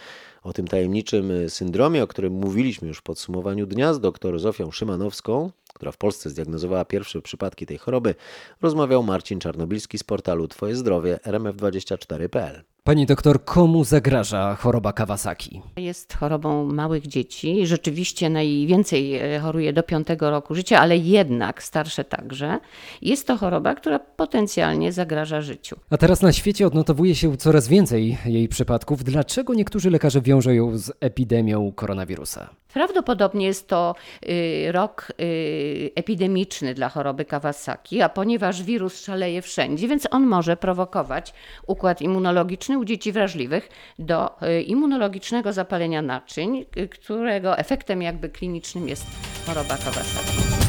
O 0.42 0.52
tym 0.52 0.68
tajemniczym 0.68 1.32
syndromie, 1.48 2.02
o 2.02 2.06
którym 2.06 2.32
mówiliśmy 2.32 2.88
już 2.88 2.98
w 2.98 3.02
podsumowaniu 3.02 3.66
dnia 3.66 3.94
z 3.94 4.00
dr 4.00 4.38
Zofią 4.38 4.70
Szymanowską, 4.70 5.50
która 5.82 5.92
w 5.92 5.96
Polsce 5.96 6.30
zdiagnozowała 6.30 6.84
pierwsze 6.84 7.22
przypadki 7.22 7.66
tej 7.66 7.78
choroby, 7.78 8.14
rozmawiał 8.60 9.02
Marcin 9.02 9.40
Czarnobilski 9.40 9.98
z 9.98 10.04
portalu 10.04 10.48
Twoje 10.48 10.76
Zdrowie 10.76 11.18
rmf24.pl. 11.24 12.62
Pani 12.84 13.06
doktor, 13.06 13.44
komu 13.44 13.84
zagraża 13.84 14.54
choroba 14.54 14.92
Kawasaki? 14.92 15.62
Jest 15.76 16.14
chorobą 16.14 16.64
małych 16.64 17.06
dzieci. 17.06 17.66
Rzeczywiście 17.66 18.30
najwięcej 18.30 19.14
e, 19.14 19.40
choruje 19.40 19.72
do 19.72 19.82
5 19.82 20.08
roku 20.20 20.54
życia, 20.54 20.80
ale 20.80 20.96
jednak 20.96 21.62
starsze 21.62 22.04
także. 22.04 22.58
Jest 23.02 23.26
to 23.26 23.36
choroba, 23.36 23.74
która 23.74 23.98
potencjalnie 23.98 24.92
zagraża 24.92 25.40
życiu. 25.40 25.76
A 25.90 25.96
teraz 25.96 26.22
na 26.22 26.32
świecie 26.32 26.66
odnotowuje 26.66 27.14
się 27.14 27.36
coraz 27.36 27.68
więcej 27.68 28.18
jej 28.26 28.48
przypadków. 28.48 29.04
Dlaczego 29.04 29.54
niektórzy 29.54 29.90
lekarze 29.90 30.20
wiążą 30.20 30.50
ją 30.50 30.78
z 30.78 30.92
epidemią 31.00 31.72
koronawirusa? 31.72 32.50
Prawdopodobnie 32.72 33.46
jest 33.46 33.68
to 33.68 33.94
y, 34.28 34.72
rok 34.72 35.12
y, 35.20 35.90
epidemiczny 35.94 36.74
dla 36.74 36.88
choroby 36.88 37.24
Kawasaki, 37.24 38.02
a 38.02 38.08
ponieważ 38.08 38.62
wirus 38.62 39.00
szaleje 39.04 39.42
wszędzie, 39.42 39.88
więc 39.88 40.08
on 40.10 40.26
może 40.26 40.56
prowokować 40.56 41.34
układ 41.66 42.02
immunologiczny 42.02 42.78
u 42.78 42.84
dzieci 42.84 43.12
wrażliwych 43.12 43.68
do 43.98 44.42
y, 44.42 44.62
immunologicznego 44.62 45.52
zapalenia 45.52 46.02
naczyń, 46.02 46.66
którego 46.90 47.58
efektem 47.58 48.02
jakby 48.02 48.28
klinicznym 48.28 48.88
jest 48.88 49.06
choroba 49.46 49.76
Kawasaki. 49.76 50.62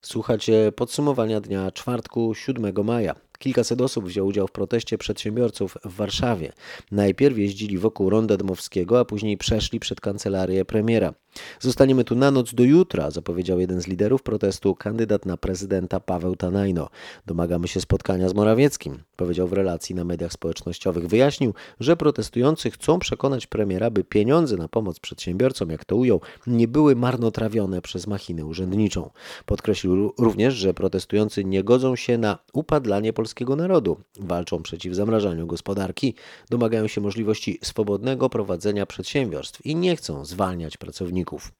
Słuchacie 0.00 0.72
podsumowania 0.76 1.40
dnia 1.40 1.70
czwartku 1.70 2.34
7 2.34 2.84
maja. 2.84 3.14
Kilkaset 3.44 3.80
osób 3.80 4.04
wzięło 4.04 4.28
udział 4.28 4.46
w 4.46 4.52
proteście 4.52 4.98
przedsiębiorców 4.98 5.78
w 5.84 5.96
Warszawie. 5.96 6.52
Najpierw 6.92 7.38
jeździli 7.38 7.78
wokół 7.78 8.10
Ronda 8.10 8.36
Dmowskiego, 8.36 9.00
a 9.00 9.04
później 9.04 9.36
przeszli 9.36 9.80
przed 9.80 10.00
kancelarię 10.00 10.64
premiera. 10.64 11.14
Zostaniemy 11.60 12.04
tu 12.04 12.14
na 12.14 12.30
noc 12.30 12.54
do 12.54 12.64
jutra, 12.64 13.10
zapowiedział 13.10 13.60
jeden 13.60 13.82
z 13.82 13.86
liderów 13.86 14.22
protestu, 14.22 14.74
kandydat 14.74 15.26
na 15.26 15.36
prezydenta 15.36 16.00
Paweł 16.00 16.36
Tanajno. 16.36 16.88
Domagamy 17.26 17.68
się 17.68 17.80
spotkania 17.80 18.28
z 18.28 18.34
Morawieckim, 18.34 18.98
powiedział 19.16 19.48
w 19.48 19.52
relacji 19.52 19.94
na 19.94 20.04
mediach 20.04 20.32
społecznościowych. 20.32 21.08
Wyjaśnił, 21.08 21.54
że 21.80 21.96
protestujący 21.96 22.70
chcą 22.70 22.98
przekonać 22.98 23.46
premiera, 23.46 23.90
by 23.90 24.04
pieniądze 24.04 24.56
na 24.56 24.68
pomoc 24.68 25.00
przedsiębiorcom, 25.00 25.70
jak 25.70 25.84
to 25.84 25.96
ujął, 25.96 26.20
nie 26.46 26.68
były 26.68 26.96
marnotrawione 26.96 27.82
przez 27.82 28.06
machinę 28.06 28.44
urzędniczą. 28.44 29.10
Podkreślił 29.46 30.12
również, 30.18 30.54
że 30.54 30.74
protestujący 30.74 31.44
nie 31.44 31.64
godzą 31.64 31.96
się 31.96 32.18
na 32.18 32.38
upadlanie 32.52 33.12
polskiego 33.12 33.33
narodu. 33.56 34.00
Walczą 34.20 34.62
przeciw 34.62 34.94
zamrażaniu 34.94 35.46
gospodarki, 35.46 36.14
domagają 36.50 36.86
się 36.86 37.00
możliwości 37.00 37.58
swobodnego 37.62 38.30
prowadzenia 38.30 38.86
przedsiębiorstw 38.86 39.66
i 39.66 39.76
nie 39.76 39.96
chcą 39.96 40.24
zwalniać 40.24 40.76
pracowników. 40.76 41.52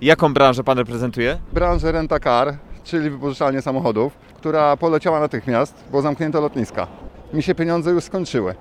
Jaką 0.00 0.34
branżę 0.34 0.64
pan 0.64 0.78
reprezentuje? 0.78 1.38
Branżę 1.52 1.92
rentacar, 1.92 2.56
czyli 2.84 3.10
wypożyczalnię 3.10 3.62
samochodów, 3.62 4.12
która 4.36 4.76
poleciała 4.76 5.20
natychmiast, 5.20 5.84
bo 5.92 6.02
zamknięto 6.02 6.40
lotniska. 6.40 6.86
Mi 7.32 7.42
się 7.42 7.54
pieniądze 7.54 7.90
już 7.90 8.04
skończyły. 8.04 8.54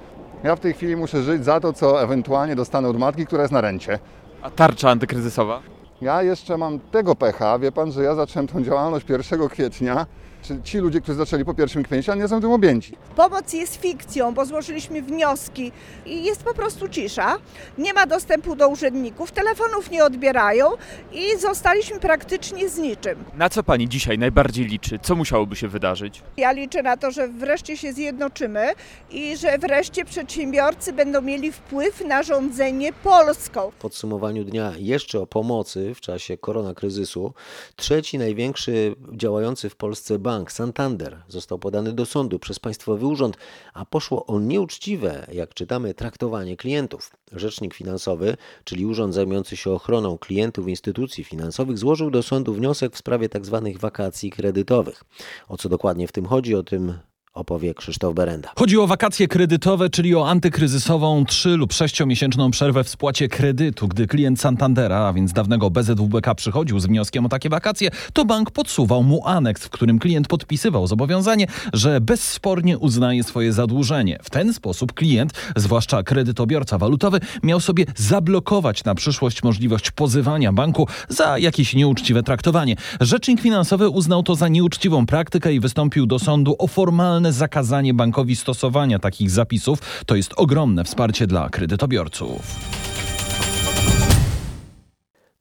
Ja 0.43 0.55
w 0.55 0.59
tej 0.59 0.73
chwili 0.73 0.95
muszę 0.95 1.23
żyć 1.23 1.45
za 1.45 1.59
to, 1.59 1.73
co 1.73 2.03
ewentualnie 2.03 2.55
dostanę 2.55 2.87
od 2.87 2.97
matki, 2.97 3.25
która 3.25 3.41
jest 3.41 3.53
na 3.53 3.61
rencie. 3.61 3.99
A 4.41 4.49
tarcza 4.49 4.89
antykryzysowa? 4.89 5.61
Ja 6.01 6.23
jeszcze 6.23 6.57
mam 6.57 6.79
tego 6.79 7.15
pecha, 7.15 7.59
wie 7.59 7.71
pan, 7.71 7.91
że 7.91 8.03
ja 8.03 8.15
zacząłem 8.15 8.47
tą 8.47 8.63
działalność 8.63 9.05
1 9.09 9.49
kwietnia, 9.49 10.05
czy 10.41 10.61
ci 10.63 10.77
ludzie, 10.77 11.01
którzy 11.01 11.17
zaczęli 11.17 11.45
po 11.45 11.53
pierwszym 11.53 11.83
kwietnia, 11.83 12.15
nie 12.15 12.27
są 12.27 12.41
tym 12.41 12.51
objęci. 12.51 12.95
Pomoc 13.15 13.53
jest 13.53 13.75
fikcją, 13.75 14.33
bo 14.33 14.45
złożyliśmy 14.45 15.01
wnioski 15.01 15.71
i 16.05 16.23
jest 16.23 16.43
po 16.43 16.53
prostu 16.53 16.89
cisza. 16.89 17.37
Nie 17.77 17.93
ma 17.93 18.05
dostępu 18.05 18.55
do 18.55 18.69
urzędników, 18.69 19.31
telefonów 19.31 19.91
nie 19.91 20.03
odbierają 20.03 20.69
i 21.11 21.39
zostaliśmy 21.39 21.99
praktycznie 21.99 22.69
z 22.69 22.77
niczym. 22.77 23.23
Na 23.37 23.49
co 23.49 23.63
pani 23.63 23.89
dzisiaj 23.89 24.17
najbardziej 24.17 24.65
liczy? 24.65 24.99
Co 25.01 25.15
musiałoby 25.15 25.55
się 25.55 25.67
wydarzyć? 25.67 26.21
Ja 26.37 26.51
liczę 26.51 26.83
na 26.83 26.97
to, 26.97 27.11
że 27.11 27.27
wreszcie 27.27 27.77
się 27.77 27.93
zjednoczymy 27.93 28.67
i 29.11 29.37
że 29.37 29.57
wreszcie 29.57 30.05
przedsiębiorcy 30.05 30.93
będą 30.93 31.21
mieli 31.21 31.51
wpływ 31.51 32.05
na 32.05 32.23
rządzenie 32.23 32.93
Polską. 32.93 33.71
W 33.71 33.75
podsumowaniu 33.75 34.43
dnia 34.43 34.73
jeszcze 34.77 35.19
o 35.19 35.27
pomocy 35.27 35.95
w 35.95 36.01
czasie 36.01 36.37
koronakryzysu. 36.37 37.33
Trzeci 37.75 38.17
największy 38.17 38.95
działający 39.13 39.69
w 39.69 39.75
Polsce 39.75 40.19
bank 40.19 40.28
Santander 40.47 41.17
został 41.27 41.59
podany 41.59 41.93
do 41.93 42.05
sądu 42.05 42.39
przez 42.39 42.59
Państwowy 42.59 43.05
Urząd, 43.05 43.37
a 43.73 43.85
poszło 43.85 44.25
o 44.25 44.39
nieuczciwe, 44.39 45.27
jak 45.31 45.53
czytamy, 45.53 45.93
traktowanie 45.93 46.57
klientów. 46.57 47.11
Rzecznik 47.31 47.73
finansowy, 47.73 48.37
czyli 48.63 48.85
urząd 48.85 49.13
zajmujący 49.13 49.57
się 49.57 49.71
ochroną 49.71 50.17
klientów 50.17 50.67
instytucji 50.67 51.23
finansowych, 51.23 51.77
złożył 51.77 52.11
do 52.11 52.23
sądu 52.23 52.53
wniosek 52.53 52.93
w 52.93 52.97
sprawie 52.97 53.29
tzw. 53.29 53.69
wakacji 53.79 54.31
kredytowych. 54.31 55.03
O 55.47 55.57
co 55.57 55.69
dokładnie 55.69 56.07
w 56.07 56.11
tym 56.11 56.25
chodzi, 56.25 56.55
o 56.55 56.63
tym 56.63 56.93
opowie 57.33 57.73
Krzysztof 57.73 58.15
Berenda. 58.15 58.51
Chodzi 58.55 58.77
o 58.77 58.87
wakacje 58.87 59.27
kredytowe, 59.27 59.89
czyli 59.89 60.15
o 60.15 60.29
antykryzysową 60.29 61.25
3 61.25 61.49
lub 61.49 61.73
6-miesięczną 61.73 62.49
przerwę 62.49 62.83
w 62.83 62.89
spłacie 62.89 63.27
kredytu. 63.27 63.87
Gdy 63.87 64.07
klient 64.07 64.39
Santandera, 64.39 64.97
a 64.97 65.13
więc 65.13 65.33
dawnego 65.33 65.69
BZWBK 65.69 66.35
przychodził 66.35 66.79
z 66.79 66.85
wnioskiem 66.85 67.25
o 67.25 67.29
takie 67.29 67.49
wakacje, 67.49 67.89
to 68.13 68.25
bank 68.25 68.51
podsuwał 68.51 69.03
mu 69.03 69.27
aneks, 69.27 69.65
w 69.65 69.69
którym 69.69 69.99
klient 69.99 70.27
podpisywał 70.27 70.87
zobowiązanie, 70.87 71.47
że 71.73 72.01
bezspornie 72.01 72.77
uznaje 72.77 73.23
swoje 73.23 73.53
zadłużenie. 73.53 74.19
W 74.23 74.29
ten 74.29 74.53
sposób 74.53 74.93
klient, 74.93 75.33
zwłaszcza 75.55 76.03
kredytobiorca 76.03 76.77
walutowy, 76.77 77.19
miał 77.43 77.59
sobie 77.59 77.85
zablokować 77.95 78.83
na 78.83 78.95
przyszłość 78.95 79.43
możliwość 79.43 79.91
pozywania 79.91 80.53
banku 80.53 80.87
za 81.09 81.37
jakieś 81.37 81.73
nieuczciwe 81.73 82.23
traktowanie. 82.23 82.75
Rzecznik 83.01 83.41
finansowy 83.41 83.89
uznał 83.89 84.23
to 84.23 84.35
za 84.35 84.47
nieuczciwą 84.47 85.05
praktykę 85.05 85.53
i 85.53 85.59
wystąpił 85.59 86.05
do 86.05 86.19
sądu 86.19 86.55
o 86.59 86.67
formalne 86.67 87.18
zakazanie 87.27 87.93
bankowi 87.93 88.35
stosowania 88.35 88.99
takich 88.99 89.31
zapisów 89.31 89.79
to 90.05 90.15
jest 90.15 90.33
ogromne 90.37 90.83
wsparcie 90.83 91.27
dla 91.27 91.49
kredytobiorców. 91.49 92.41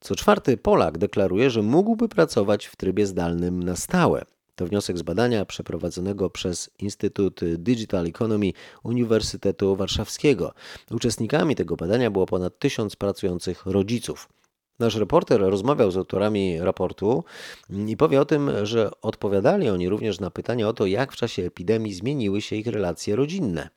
Co 0.00 0.14
czwarty 0.14 0.56
Polak 0.56 0.98
deklaruje, 0.98 1.50
że 1.50 1.62
mógłby 1.62 2.08
pracować 2.08 2.66
w 2.66 2.76
trybie 2.76 3.06
zdalnym 3.06 3.62
na 3.62 3.76
stałe. 3.76 4.24
To 4.56 4.66
wniosek 4.66 4.98
z 4.98 5.02
badania 5.02 5.44
przeprowadzonego 5.44 6.30
przez 6.30 6.70
Instytut 6.78 7.40
Digital 7.56 8.06
Economy 8.06 8.52
Uniwersytetu 8.82 9.76
Warszawskiego. 9.76 10.52
Uczestnikami 10.90 11.54
tego 11.56 11.76
badania 11.76 12.10
było 12.10 12.26
ponad 12.26 12.58
tysiąc 12.58 12.96
pracujących 12.96 13.66
rodziców. 13.66 14.28
Nasz 14.78 14.96
reporter 14.96 15.40
rozmawiał 15.40 15.90
z 15.90 15.96
autorami 15.96 16.60
raportu 16.60 17.24
i 17.86 17.96
powie 17.96 18.20
o 18.20 18.24
tym, 18.24 18.50
że 18.62 18.90
odpowiadali 19.02 19.68
oni 19.68 19.88
również 19.88 20.20
na 20.20 20.30
pytania 20.30 20.68
o 20.68 20.72
to, 20.72 20.86
jak 20.86 21.12
w 21.12 21.16
czasie 21.16 21.42
epidemii 21.42 21.94
zmieniły 21.94 22.40
się 22.40 22.56
ich 22.56 22.66
relacje 22.66 23.16
rodzinne. 23.16 23.68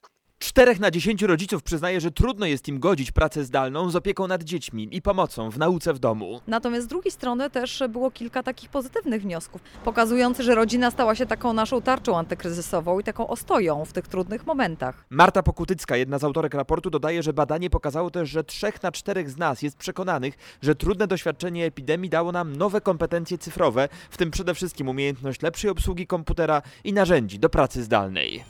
Czterech 0.41 0.79
na 0.79 0.91
dziesięciu 0.91 1.27
rodziców 1.27 1.63
przyznaje, 1.63 2.01
że 2.01 2.11
trudno 2.11 2.45
jest 2.45 2.67
im 2.67 2.79
godzić 2.79 3.11
pracę 3.11 3.43
zdalną 3.43 3.89
z 3.89 3.95
opieką 3.95 4.27
nad 4.27 4.43
dziećmi 4.43 4.87
i 4.91 5.01
pomocą 5.01 5.49
w 5.49 5.57
nauce 5.57 5.93
w 5.93 5.99
domu. 5.99 6.41
Natomiast 6.47 6.85
z 6.85 6.89
drugiej 6.89 7.11
strony 7.11 7.49
też 7.49 7.83
było 7.89 8.11
kilka 8.11 8.43
takich 8.43 8.69
pozytywnych 8.69 9.21
wniosków, 9.21 9.61
pokazujących, 9.83 10.45
że 10.45 10.55
rodzina 10.55 10.91
stała 10.91 11.15
się 11.15 11.25
taką 11.25 11.53
naszą 11.53 11.81
tarczą 11.81 12.17
antykryzysową 12.17 12.99
i 12.99 13.03
taką 13.03 13.27
ostoją 13.27 13.85
w 13.85 13.93
tych 13.93 14.07
trudnych 14.07 14.45
momentach. 14.45 15.05
Marta 15.09 15.43
Pokutycka, 15.43 15.97
jedna 15.97 16.19
z 16.19 16.23
autorek 16.23 16.53
raportu, 16.53 16.89
dodaje, 16.89 17.23
że 17.23 17.33
badanie 17.33 17.69
pokazało 17.69 18.11
też, 18.11 18.29
że 18.29 18.43
trzech 18.43 18.83
na 18.83 18.91
czterech 18.91 19.29
z 19.29 19.37
nas 19.37 19.61
jest 19.61 19.77
przekonanych, 19.77 20.57
że 20.61 20.75
trudne 20.75 21.07
doświadczenie 21.07 21.65
epidemii 21.65 22.09
dało 22.09 22.31
nam 22.31 22.55
nowe 22.55 22.81
kompetencje 22.81 23.37
cyfrowe, 23.37 23.89
w 24.09 24.17
tym 24.17 24.31
przede 24.31 24.53
wszystkim 24.53 24.89
umiejętność 24.89 25.41
lepszej 25.41 25.69
obsługi 25.69 26.07
komputera 26.07 26.61
i 26.83 26.93
narzędzi 26.93 27.39
do 27.39 27.49
pracy 27.49 27.83
zdalnej. 27.83 28.43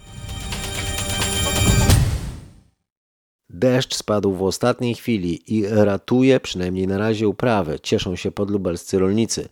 Deszcz 3.54 3.96
spadł 3.96 4.34
w 4.34 4.44
ostatniej 4.44 4.96
chwili 4.96 5.58
i 5.58 5.68
ratuje 5.68 6.40
przynajmniej 6.40 6.88
na 6.88 6.98
razie 6.98 7.28
uprawę. 7.28 7.80
Cieszą 7.80 8.16
się 8.16 8.32
podlubelscy 8.32 9.00
rolnicy. 9.00 9.50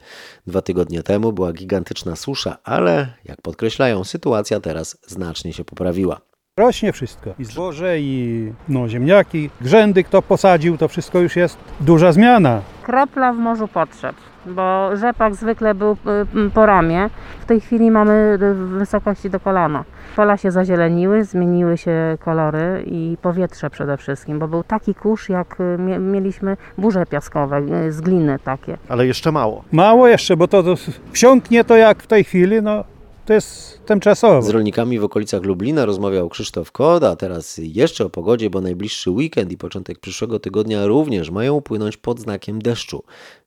Dwa 0.47 0.61
tygodnie 0.61 1.03
temu 1.03 1.33
była 1.33 1.53
gigantyczna 1.53 2.15
susza, 2.15 2.57
ale 2.63 3.13
jak 3.25 3.41
podkreślają, 3.41 4.03
sytuacja 4.03 4.59
teraz 4.59 4.97
znacznie 5.07 5.53
się 5.53 5.63
poprawiła. 5.63 6.21
Rośnie 6.57 6.93
wszystko. 6.93 7.33
I 7.39 7.45
zboże, 7.45 7.99
i 7.99 8.51
no, 8.69 8.89
ziemniaki, 8.89 9.49
grzędy 9.61 10.03
kto 10.03 10.21
posadził, 10.21 10.77
to 10.77 10.87
wszystko 10.87 11.19
już 11.19 11.35
jest 11.35 11.57
duża 11.79 12.11
zmiana. 12.11 12.61
Kropla 12.89 13.33
w 13.33 13.37
morzu 13.37 13.67
potrzeb, 13.67 14.15
bo 14.45 14.95
rzepak 14.97 15.35
zwykle 15.35 15.75
był 15.75 15.91
y, 15.91 16.49
po 16.53 16.65
ramię. 16.65 17.09
W 17.39 17.45
tej 17.45 17.61
chwili 17.61 17.91
mamy 17.91 18.37
w 18.37 18.57
wysokości 18.57 19.29
do 19.29 19.39
kolana. 19.39 19.83
Pola 20.15 20.37
się 20.37 20.51
zazieleniły, 20.51 21.23
zmieniły 21.23 21.77
się 21.77 22.17
kolory 22.25 22.83
i 22.85 23.17
powietrze 23.21 23.69
przede 23.69 23.97
wszystkim, 23.97 24.39
bo 24.39 24.47
był 24.47 24.63
taki 24.63 24.95
kurz, 24.95 25.29
jak 25.29 25.57
y, 25.59 25.77
mieliśmy 25.99 26.57
burze 26.77 27.05
piaskowe 27.05 27.61
y, 27.87 27.91
z 27.91 28.01
gliny 28.01 28.39
takie. 28.43 28.77
Ale 28.87 29.07
jeszcze 29.07 29.31
mało. 29.31 29.63
Mało 29.71 30.07
jeszcze, 30.07 30.37
bo 30.37 30.47
to, 30.47 30.63
to 30.63 30.75
wsiąknie 31.11 31.63
to 31.63 31.77
jak 31.77 32.03
w 32.03 32.07
tej 32.07 32.23
chwili, 32.23 32.61
no 32.61 32.83
to 33.29 33.33
jest 33.33 33.85
tymczasowo. 33.85 34.41
Z 34.41 34.49
rolnikami 34.49 34.99
w 34.99 35.03
okolicach 35.03 35.43
Lublina 35.43 35.85
rozmawiał 35.85 36.29
Krzysztof 36.29 36.71
Koda, 36.71 37.15
teraz 37.15 37.57
jeszcze 37.63 38.05
o 38.05 38.09
pogodzie, 38.09 38.49
bo 38.49 38.61
najbliższy 38.61 39.11
weekend 39.11 39.51
i 39.51 39.57
początek 39.57 39.99
przyszłego 39.99 40.39
tygodnia 40.39 40.85
również 40.85 41.31
mają 41.31 41.53
upłynąć 41.53 41.97
pod 41.97 42.19
znakiem 42.19 42.61
deszczu. 42.61 43.03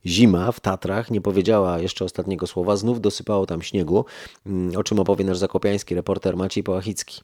Zima 0.06 0.52
w 0.52 0.60
Tatrach 0.60 1.10
nie 1.10 1.20
powiedziała 1.20 1.78
jeszcze 1.78 2.04
ostatniego 2.04 2.46
słowa, 2.46 2.76
znów 2.76 3.00
dosypało 3.00 3.46
tam 3.46 3.62
śniegu, 3.62 4.04
o 4.76 4.82
czym 4.82 5.00
opowie 5.00 5.24
nasz 5.24 5.38
zakopiański 5.38 5.94
reporter 5.94 6.36
Maciej 6.36 6.64
Pałachicki. 6.64 7.20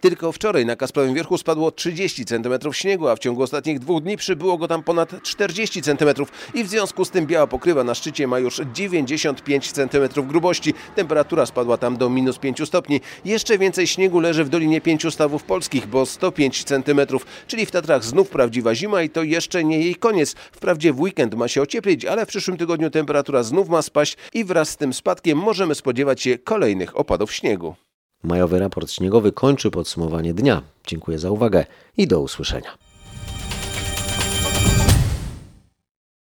Tylko 0.00 0.32
wczoraj 0.32 0.66
na 0.66 0.76
Kasprowym 0.76 1.14
Wierchu 1.14 1.38
spadło 1.38 1.70
30 1.70 2.24
cm 2.24 2.72
śniegu, 2.72 3.08
a 3.08 3.16
w 3.16 3.18
ciągu 3.18 3.42
ostatnich 3.42 3.78
dwóch 3.78 4.02
dni 4.02 4.16
przybyło 4.16 4.58
go 4.58 4.68
tam 4.68 4.82
ponad 4.82 5.22
40 5.22 5.82
cm 5.82 6.08
i 6.54 6.64
w 6.64 6.68
związku 6.68 7.04
z 7.04 7.10
tym 7.10 7.26
biała 7.26 7.46
pokrywa 7.46 7.84
na 7.84 7.94
szczycie 7.94 8.26
ma 8.26 8.38
już 8.38 8.60
95 8.74 9.72
cm 9.72 10.26
grubości. 10.26 10.74
Temperatura 10.94 11.46
spadła 11.46 11.76
tam 11.76 11.96
do 11.96 12.10
minus 12.10 12.38
5 12.38 12.68
stopni. 12.68 13.00
Jeszcze 13.24 13.58
więcej 13.58 13.86
śniegu 13.86 14.20
leży 14.20 14.44
w 14.44 14.48
Dolinie 14.48 14.80
Pięciu 14.80 15.10
Stawów 15.10 15.42
Polskich, 15.42 15.86
bo 15.86 16.06
105 16.06 16.64
cm, 16.64 17.00
czyli 17.46 17.66
w 17.66 17.70
Tatrach 17.70 18.04
znów 18.04 18.28
prawdziwa 18.28 18.74
zima 18.74 19.02
i 19.02 19.10
to 19.10 19.22
jeszcze 19.22 19.64
nie 19.64 19.80
jej 19.80 19.94
koniec. 19.94 20.34
Wprawdzie 20.52 20.92
w 20.92 21.00
weekend 21.00 21.34
ma 21.34 21.48
się 21.48 21.62
ocieplić, 21.62 22.04
ale 22.04 22.26
w 22.26 22.28
przyszłym 22.28 22.56
tygodniu 22.56 22.90
temperatura 22.90 23.42
znów 23.42 23.68
ma 23.68 23.82
spaść 23.82 24.16
i 24.34 24.44
wraz 24.44 24.68
z 24.68 24.76
tym 24.76 24.92
spadkiem 24.92 25.38
możemy 25.38 25.74
spodziewać 25.74 26.22
się 26.22 26.38
kolejnych 26.38 26.96
opadów 26.98 27.32
śniegu. 27.32 27.74
Majowy 28.22 28.58
raport 28.58 28.90
śniegowy 28.90 29.32
kończy 29.32 29.70
podsumowanie 29.70 30.34
dnia. 30.34 30.62
Dziękuję 30.86 31.18
za 31.18 31.30
uwagę 31.30 31.64
i 31.96 32.06
do 32.06 32.20
usłyszenia. 32.20 32.89